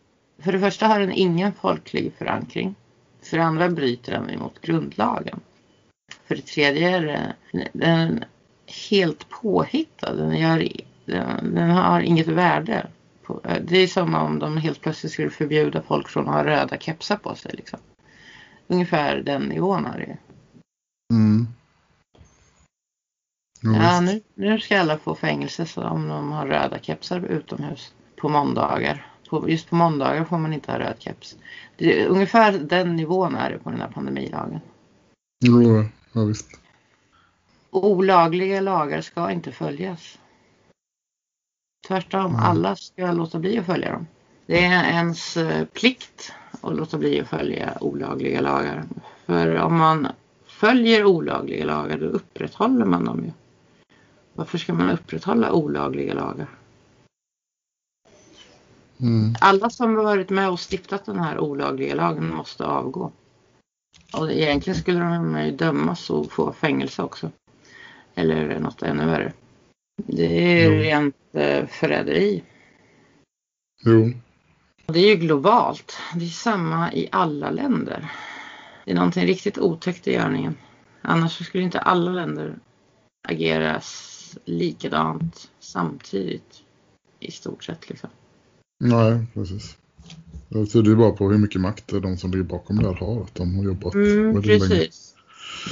[0.43, 2.75] För det första har den ingen folklig förankring.
[3.23, 5.41] För det andra bryter den emot grundlagen.
[6.27, 7.35] För det tredje är
[7.73, 8.25] den
[8.91, 10.15] helt påhittad.
[10.15, 10.69] Den, gör,
[11.05, 12.87] den, den har inget värde.
[13.23, 16.79] På, det är som om de helt plötsligt skulle förbjuda folk från att ha röda
[16.79, 17.53] kepsar på sig.
[17.55, 17.79] Liksom.
[18.67, 20.17] Ungefär den nivån är det.
[21.15, 21.47] Mm.
[23.63, 29.07] Ja, nu, nu ska alla få fängelse om de har röda kepsar utomhus på måndagar.
[29.29, 31.37] På, just på måndagar får man inte ha röd keps.
[31.77, 34.61] Det, är ungefär den nivån är det på den här pandemilagen.
[35.45, 36.61] Jo, ja, visst.
[37.71, 40.19] Olagliga lagar ska inte följas.
[41.89, 44.07] Tvärtom, alla ska låta bli att följa dem.
[44.47, 48.85] Det är ens eh, plikt att låta bli att följa olagliga lagar.
[49.27, 50.09] För om man
[50.47, 53.33] följer olagliga lagar då upprätthåller man dem ju.
[54.35, 56.49] Varför ska man upprätthålla olagliga lagar?
[59.01, 59.35] Mm.
[59.41, 63.13] Alla som har varit med och stiftat den här olagliga lagen måste avgå.
[64.13, 67.31] Och egentligen skulle de ju dömas och få fängelse också.
[68.15, 69.33] Eller något ännu värre.
[70.07, 70.83] Det är Jo.
[70.83, 72.45] rent eh, förräderi.
[73.85, 74.13] Jo.
[74.87, 75.97] Och Det är ju globalt.
[76.15, 78.13] Det är samma i alla länder.
[78.85, 80.57] Det är någonting riktigt otäckt i görningen.
[81.03, 82.59] Annars skulle inte alla länder
[83.29, 83.81] agera
[84.45, 86.63] likadant samtidigt.
[87.21, 88.11] I stort sett liksom.
[88.79, 89.77] Nej, precis.
[90.49, 93.23] Det tyder ju bara på hur mycket makt de som ligger bakom det här har.
[93.23, 95.15] Att de har jobbat Mm, väldigt länge precis.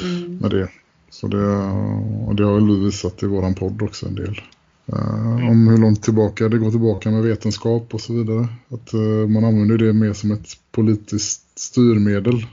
[0.02, 0.36] Mm.
[0.36, 0.68] med det.
[1.10, 1.46] Så det,
[2.26, 4.40] och det har väl vi visat i våran podd också en del.
[4.86, 8.48] Eh, om hur långt tillbaka det går tillbaka med vetenskap och så vidare.
[8.68, 12.46] Att eh, man använder det mer som ett politiskt styrmedel.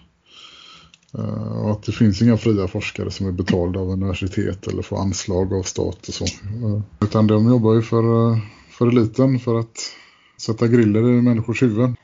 [1.14, 4.98] Eh, och att det finns inga fria forskare som är betalda av universitet eller får
[4.98, 6.26] anslag av stat och så.
[7.02, 8.04] Utan de jobbar ju för,
[8.70, 9.78] för eliten för att
[10.44, 11.96] sätta griller i människors huvuden.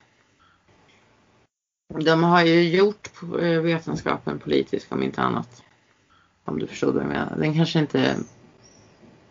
[2.05, 3.09] De har ju gjort
[3.41, 5.63] eh, vetenskapen politisk om inte annat.
[6.45, 7.37] Om du förstår vad jag menar.
[7.37, 8.15] Den kanske inte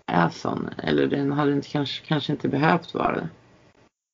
[0.06, 0.68] är sån.
[0.82, 3.28] Eller den hade inte, kanske, kanske inte behövt vara det.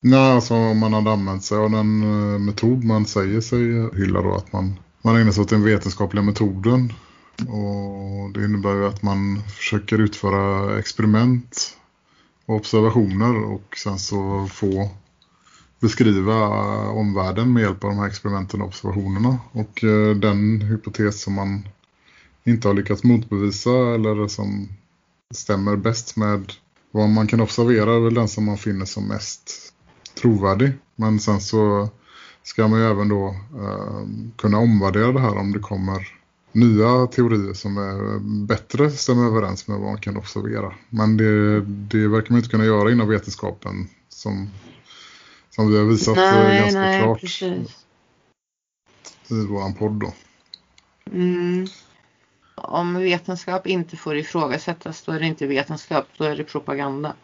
[0.03, 3.61] Nej, alltså om man hade använt sig av den eh, metod man säger sig
[4.01, 4.34] hylla då.
[4.34, 6.92] Att man, man ägnar sig åt den vetenskapliga metoden.
[7.38, 11.76] Och det innebär ju att man försöker utföra experiment
[12.47, 14.90] observationer och sen så få
[15.80, 16.49] beskriva
[16.88, 19.38] omvärlden med hjälp av de här experimenten och observationerna.
[19.53, 21.68] Och eh, den hypotes som man
[22.45, 24.68] inte har lyckats motbevisa eller som
[25.34, 26.53] stämmer bäst med
[26.90, 29.72] vad man kan observera är väl den som man finner som mest
[30.20, 30.72] trovärdig.
[30.97, 31.88] Men sen så
[32.42, 33.26] ska man ju även då
[33.61, 36.24] eh, kunna omvärdera det här om det kommer
[36.55, 40.75] nya teorier som är bättre stämmer överens med vad man kan observera.
[40.89, 44.51] Men det, det verkar man inte kunna göra inom vetenskapen som,
[45.51, 47.87] som vi har visat nej, ganska nej, klart precis.
[49.29, 50.13] i vår podd då.
[51.13, 51.67] Mm.
[52.55, 57.15] Om vetenskap inte får ifrågasättas då är det inte vetenskap, då är det propaganda.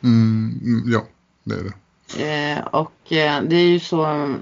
[0.00, 1.06] Mm, mm ja,
[1.44, 1.74] det är det.
[2.16, 4.34] Eh, och eh, det är ju så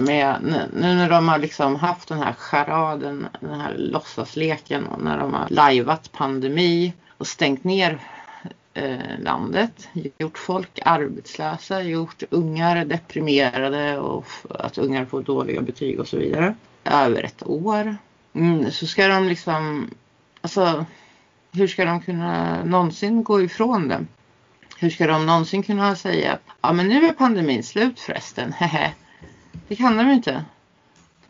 [0.00, 0.38] med,
[0.72, 5.34] nu när de har liksom haft den här charaden, den här låtsasleken och när de
[5.34, 7.98] har lajvat pandemi och stängt ner
[8.74, 9.88] eh, landet,
[10.18, 16.54] gjort folk arbetslösa, gjort ungar deprimerade och att ungar får dåliga betyg och så vidare.
[16.84, 17.96] Över ett år.
[18.32, 19.90] Mm, så ska de liksom,
[20.40, 20.84] alltså
[21.52, 24.06] hur ska de kunna någonsin gå ifrån det?
[24.78, 28.92] Hur ska de någonsin kunna säga ja men nu är pandemin slut förresten, hehe.
[29.68, 30.44] Det kan de inte.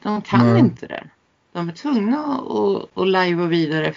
[0.02, 0.60] De kan Nej.
[0.60, 1.04] inte det.
[1.52, 3.92] De är tvungna att, att lajva vidare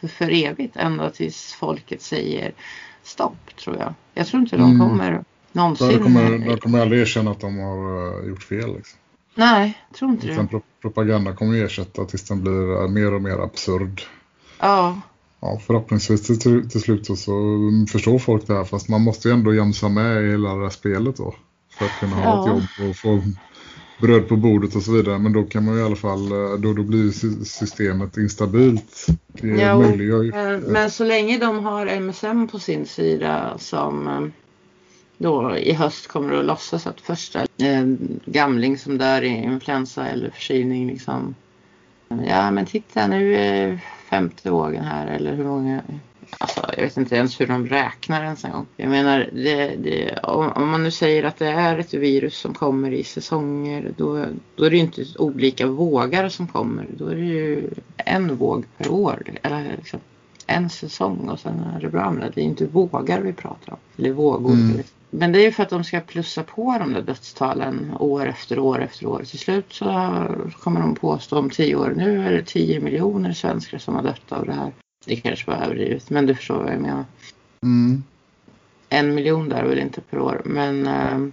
[0.00, 2.52] för, för evigt ända tills folket säger
[3.02, 3.94] stopp tror jag.
[4.14, 4.88] Jag tror inte de mm.
[4.88, 5.88] kommer någonsin.
[5.88, 8.76] De kommer, de kommer aldrig erkänna att de har uh, gjort fel.
[8.76, 8.98] Liksom.
[9.34, 10.46] Nej, tror inte det.
[10.46, 14.02] Pro propaganda kommer ju ersätta tills den blir uh, mer och mer absurd.
[14.58, 15.00] Ja.
[15.40, 17.60] Ja, förhoppningsvis till, till slut så
[17.92, 18.64] förstår folk det här.
[18.64, 21.34] Fast man måste ju ändå jämsa med i hela det här spelet då.
[21.78, 23.22] För att kunna ha ett jobb och få
[24.00, 25.18] bröd på bordet och så vidare.
[25.18, 27.10] Men då kan man i alla fall, eh, då, då blir
[27.44, 29.06] systemet instabilt.
[29.32, 30.28] Det ja, möjliggör ju.
[30.28, 34.26] Eh, men så länge de har MSM på sin sida som eh,
[35.18, 37.46] då i höst kommer att låtsas att första
[38.24, 41.34] gamling som dör i influensa eller förkylning liksom.
[42.08, 43.78] Ja men titta nu är
[44.10, 45.82] femte vågen här eller hur många
[46.38, 48.66] Alltså, jag vet inte ens hur de räknar ens en gång.
[48.76, 52.92] Jag menar, det, det, om, man nu säger att det är ett virus som kommer
[52.92, 54.24] i säsonger, då,
[54.56, 56.86] då är det ju inte olika vågar som kommer.
[56.96, 59.22] Då är det ju en våg per år.
[59.42, 60.00] Eller liksom
[60.46, 62.32] en säsong och sen är det bra med det.
[62.34, 63.78] Det är inte vågar vi pratar om.
[63.98, 64.52] Eller vågor.
[64.52, 64.82] Mm.
[65.10, 68.58] Men det är ju för att de ska plussa på de där dödstalen år efter
[68.58, 69.24] år efter år.
[69.24, 69.84] Till slut så
[70.60, 71.94] kommer de påstå om tio år.
[71.96, 74.72] Nu är det tio miljoner svenskar som har dött av det här.
[75.04, 77.04] Det kanske var överdrivet, men du förstår vad jag menar.
[77.62, 78.02] Mm.
[78.88, 81.32] En miljon där väl inte per år, men äh,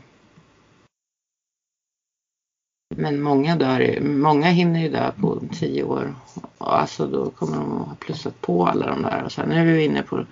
[2.97, 6.15] men många dör många hinner ju dö på tio år.
[6.57, 9.23] Alltså då kommer de att ha plussat på alla de där.
[9.23, 10.25] Och sen är vi inne på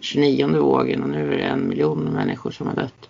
[0.00, 3.08] 29 vågen och nu är det en miljon människor som har dött.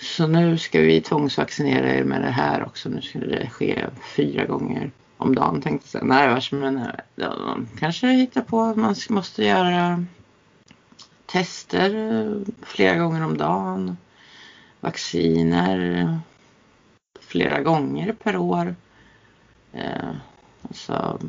[0.00, 2.88] Så nu ska vi tvångsvaccinera er med det här också.
[2.88, 3.86] Nu skulle det ske
[4.16, 6.06] fyra gånger om dagen tänkte jag.
[6.06, 10.04] Nej, men ja, de kanske hittar på att man måste göra
[11.26, 13.96] tester eh, flera gånger om dagen.
[14.80, 16.16] Vacciner eh,
[17.20, 18.74] flera gånger per år.
[19.72, 20.10] Eh,
[20.62, 21.20] alltså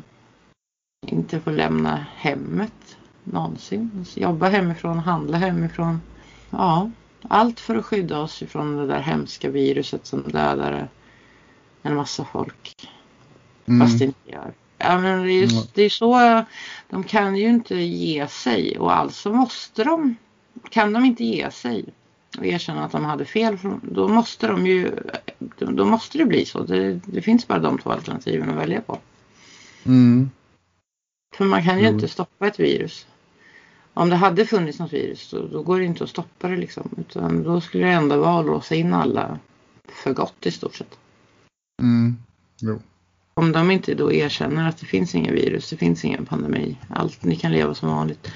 [1.06, 3.90] inte få lämna hemmet någonsin.
[3.98, 6.00] Alltså, jobba hemifrån, handla hemifrån.
[6.50, 6.90] Ja,
[7.28, 10.88] allt för att skydda oss ifrån det där hemska viruset som dödar
[11.82, 12.90] en massa folk.
[13.70, 13.86] Mm.
[13.86, 14.52] Fast det inte gör.
[14.78, 15.64] Ja, men det, är, mm.
[15.74, 16.44] det är så,
[16.90, 20.16] de kan ju inte ge sig och alltså måste de,
[20.70, 21.84] kan de inte ge sig
[22.38, 24.92] och erkänna att de hade fel, då måste de ju,
[25.58, 26.62] då måste det bli så.
[26.62, 28.98] Det, det finns bara de två alternativen att välja på.
[29.84, 30.30] Mm.
[31.36, 31.94] För man kan ju mm.
[31.94, 33.06] inte stoppa ett virus.
[33.94, 36.90] Om det hade funnits något virus då, då, går det inte att stoppa det liksom.
[36.98, 39.38] Utan då skulle det ändå vara att låsa in alla
[39.88, 40.98] för gott i stort sett.
[41.82, 42.16] Mm.
[42.60, 42.80] Jo
[43.40, 47.24] om de inte då erkänner att det finns inga virus, det finns ingen pandemi, allt,
[47.24, 48.32] ni kan leva som vanligt.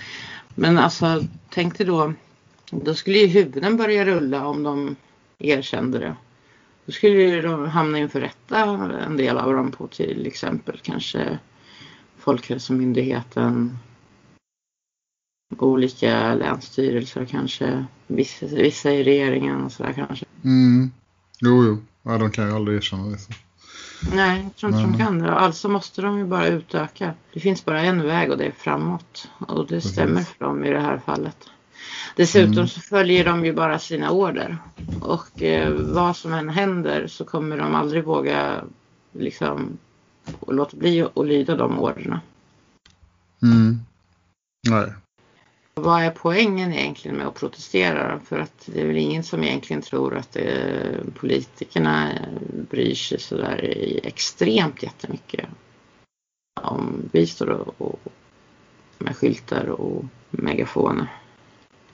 [0.54, 2.12] Men alltså, tänk dig då,
[2.70, 4.96] då skulle ju huvuden börja rulla om de
[5.38, 6.16] erkände det.
[6.86, 8.58] Då skulle ju de hamna inför rätta
[9.06, 11.38] en del av dem på till exempel kanske
[12.18, 13.78] Folkhälsomyndigheten,
[15.58, 20.24] olika länsstyrelser kanske, vissa, vissa i regeringen och sådär kanske.
[20.44, 20.90] Mm.
[21.40, 21.78] Jo, jo.
[22.02, 23.18] Ja, de kan ju aldrig erkänna det.
[24.14, 25.32] Nej, jag tror inte Men- de kan det.
[25.34, 27.14] Alltså måste de ju bara utöka.
[27.32, 29.28] Det finns bara en väg och det är framåt.
[29.38, 29.92] Och det Precis.
[29.92, 31.36] stämmer för dem i det här fallet.
[32.16, 32.68] Dessutom Mm.
[32.68, 34.58] så följer de ju bara sina order.
[35.00, 38.64] Och eh, vad som än händer så kommer de aldrig våga
[39.12, 39.78] liksom
[40.48, 42.20] låta bli att lyda de orderna.
[43.42, 43.78] Mm.
[44.68, 44.92] Nej.
[45.76, 48.20] Vad är poängen egentligen med att protestera?
[48.20, 52.18] För att det är väl ingen som egentligen tror att eh, politikerna eh,
[52.70, 55.46] bryr sig sådär extremt jättemycket.
[56.60, 58.00] Om vi står och, och
[58.98, 61.12] med skyltar och megafoner.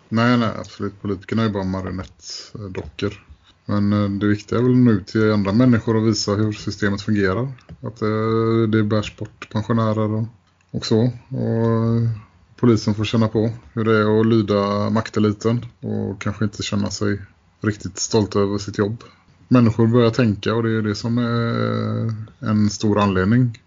[0.08, 1.02] Nej, nej, absolut.
[1.02, 3.26] Politikerna är bara marionettdockor.
[3.64, 7.52] Men eh, det viktiga är väl nu till andra människor att visa hur systemet fungerar.
[7.82, 10.24] Att det, det bärs bort pensionärer och,
[10.70, 11.02] och så.
[11.28, 12.29] Och
[12.60, 17.20] polisen får känna på hur det är att lyda makteliten och kanske inte känna sig
[17.60, 19.04] riktigt stolt över sitt jobb.
[19.48, 23.58] Människor börjar tänka och det är det som är en stor anledning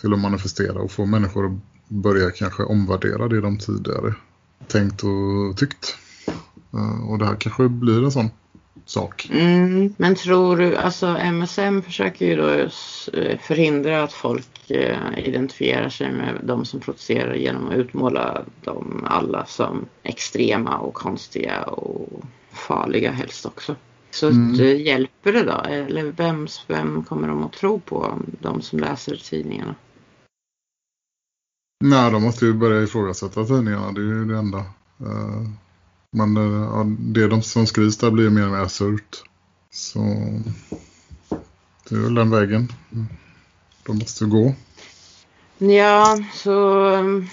[0.00, 1.58] till att manifestera och få människor att
[1.88, 4.14] börja kanske omvärdera det de tidigare
[4.66, 5.96] tänkt och tyckt.
[6.72, 8.30] Eh, och det här kanske blir en sån
[8.84, 9.28] sak.
[9.32, 12.48] Mm, men tror du, alltså MSM försöker ju då
[13.18, 19.04] eh, förhindra att folk eh, identifierar sig med de som protesterar genom att utmåla dem
[19.08, 23.76] alla som extrema och konstiga och farliga helst också.
[24.10, 24.52] Så Mm.
[24.52, 25.60] att, eh, hjälper det då?
[25.68, 28.18] Eller vems, vem kommer de att tro på?
[28.40, 29.74] De som läser tidningarna?
[31.84, 33.92] Nej, de måste ju börja ifrågasätta tidningarna.
[33.92, 34.64] Det är ju det enda.
[36.14, 39.22] Men eh, ja, det de som skrivs där blir mer och mer absurt.
[39.70, 39.98] Så
[41.88, 42.72] det är väl den vägen.
[43.86, 44.54] De måste gå.
[45.58, 47.28] Ja, så um,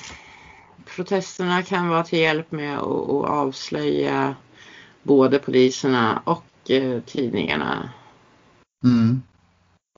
[0.96, 4.36] protesterna kan vara till hjälp med att, att avslöja
[5.04, 7.90] både poliserna och eh, tidningarna
[8.84, 9.22] Mm.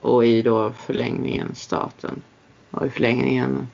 [0.01, 2.21] och i då förlängningen staten
[2.71, 3.67] och i förlängningen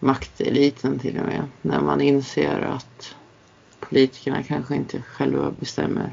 [0.00, 3.16] makteliten till och med när man inser att
[3.88, 6.12] politikerna kanske inte själva bestämmer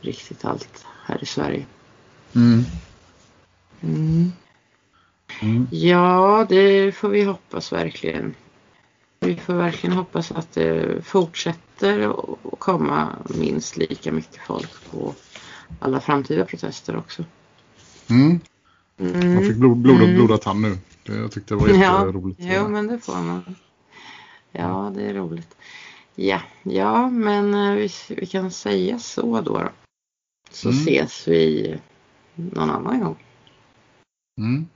[0.00, 1.66] riktigt allt här i Sverige.
[2.34, 2.64] Mm.
[3.80, 4.32] Mm.
[5.42, 5.66] Mm.
[5.70, 8.34] Ja, det får vi hoppas verkligen.
[9.20, 15.14] Vi får verkligen hoppas att det fortsätter att komma minst lika mycket folk på
[15.80, 17.24] alla framtida protester också.
[18.10, 18.40] Mm.
[18.98, 19.34] Mm.
[19.34, 20.14] Man fick blod, blod, Mm.
[20.14, 20.78] blodad tand nu.
[21.02, 22.40] Det, jag tyckte det var Ja, jätteroligt.
[22.42, 23.54] Jo, men det får man.
[24.52, 25.56] Ja, det är roligt.
[26.16, 29.58] Ja, ja men eh, vi, vi kan säga så då.
[29.58, 29.68] då.
[30.50, 30.80] Så Mm.
[30.80, 31.78] ses vi
[32.34, 33.16] någon annan gång.
[34.38, 34.66] Mm.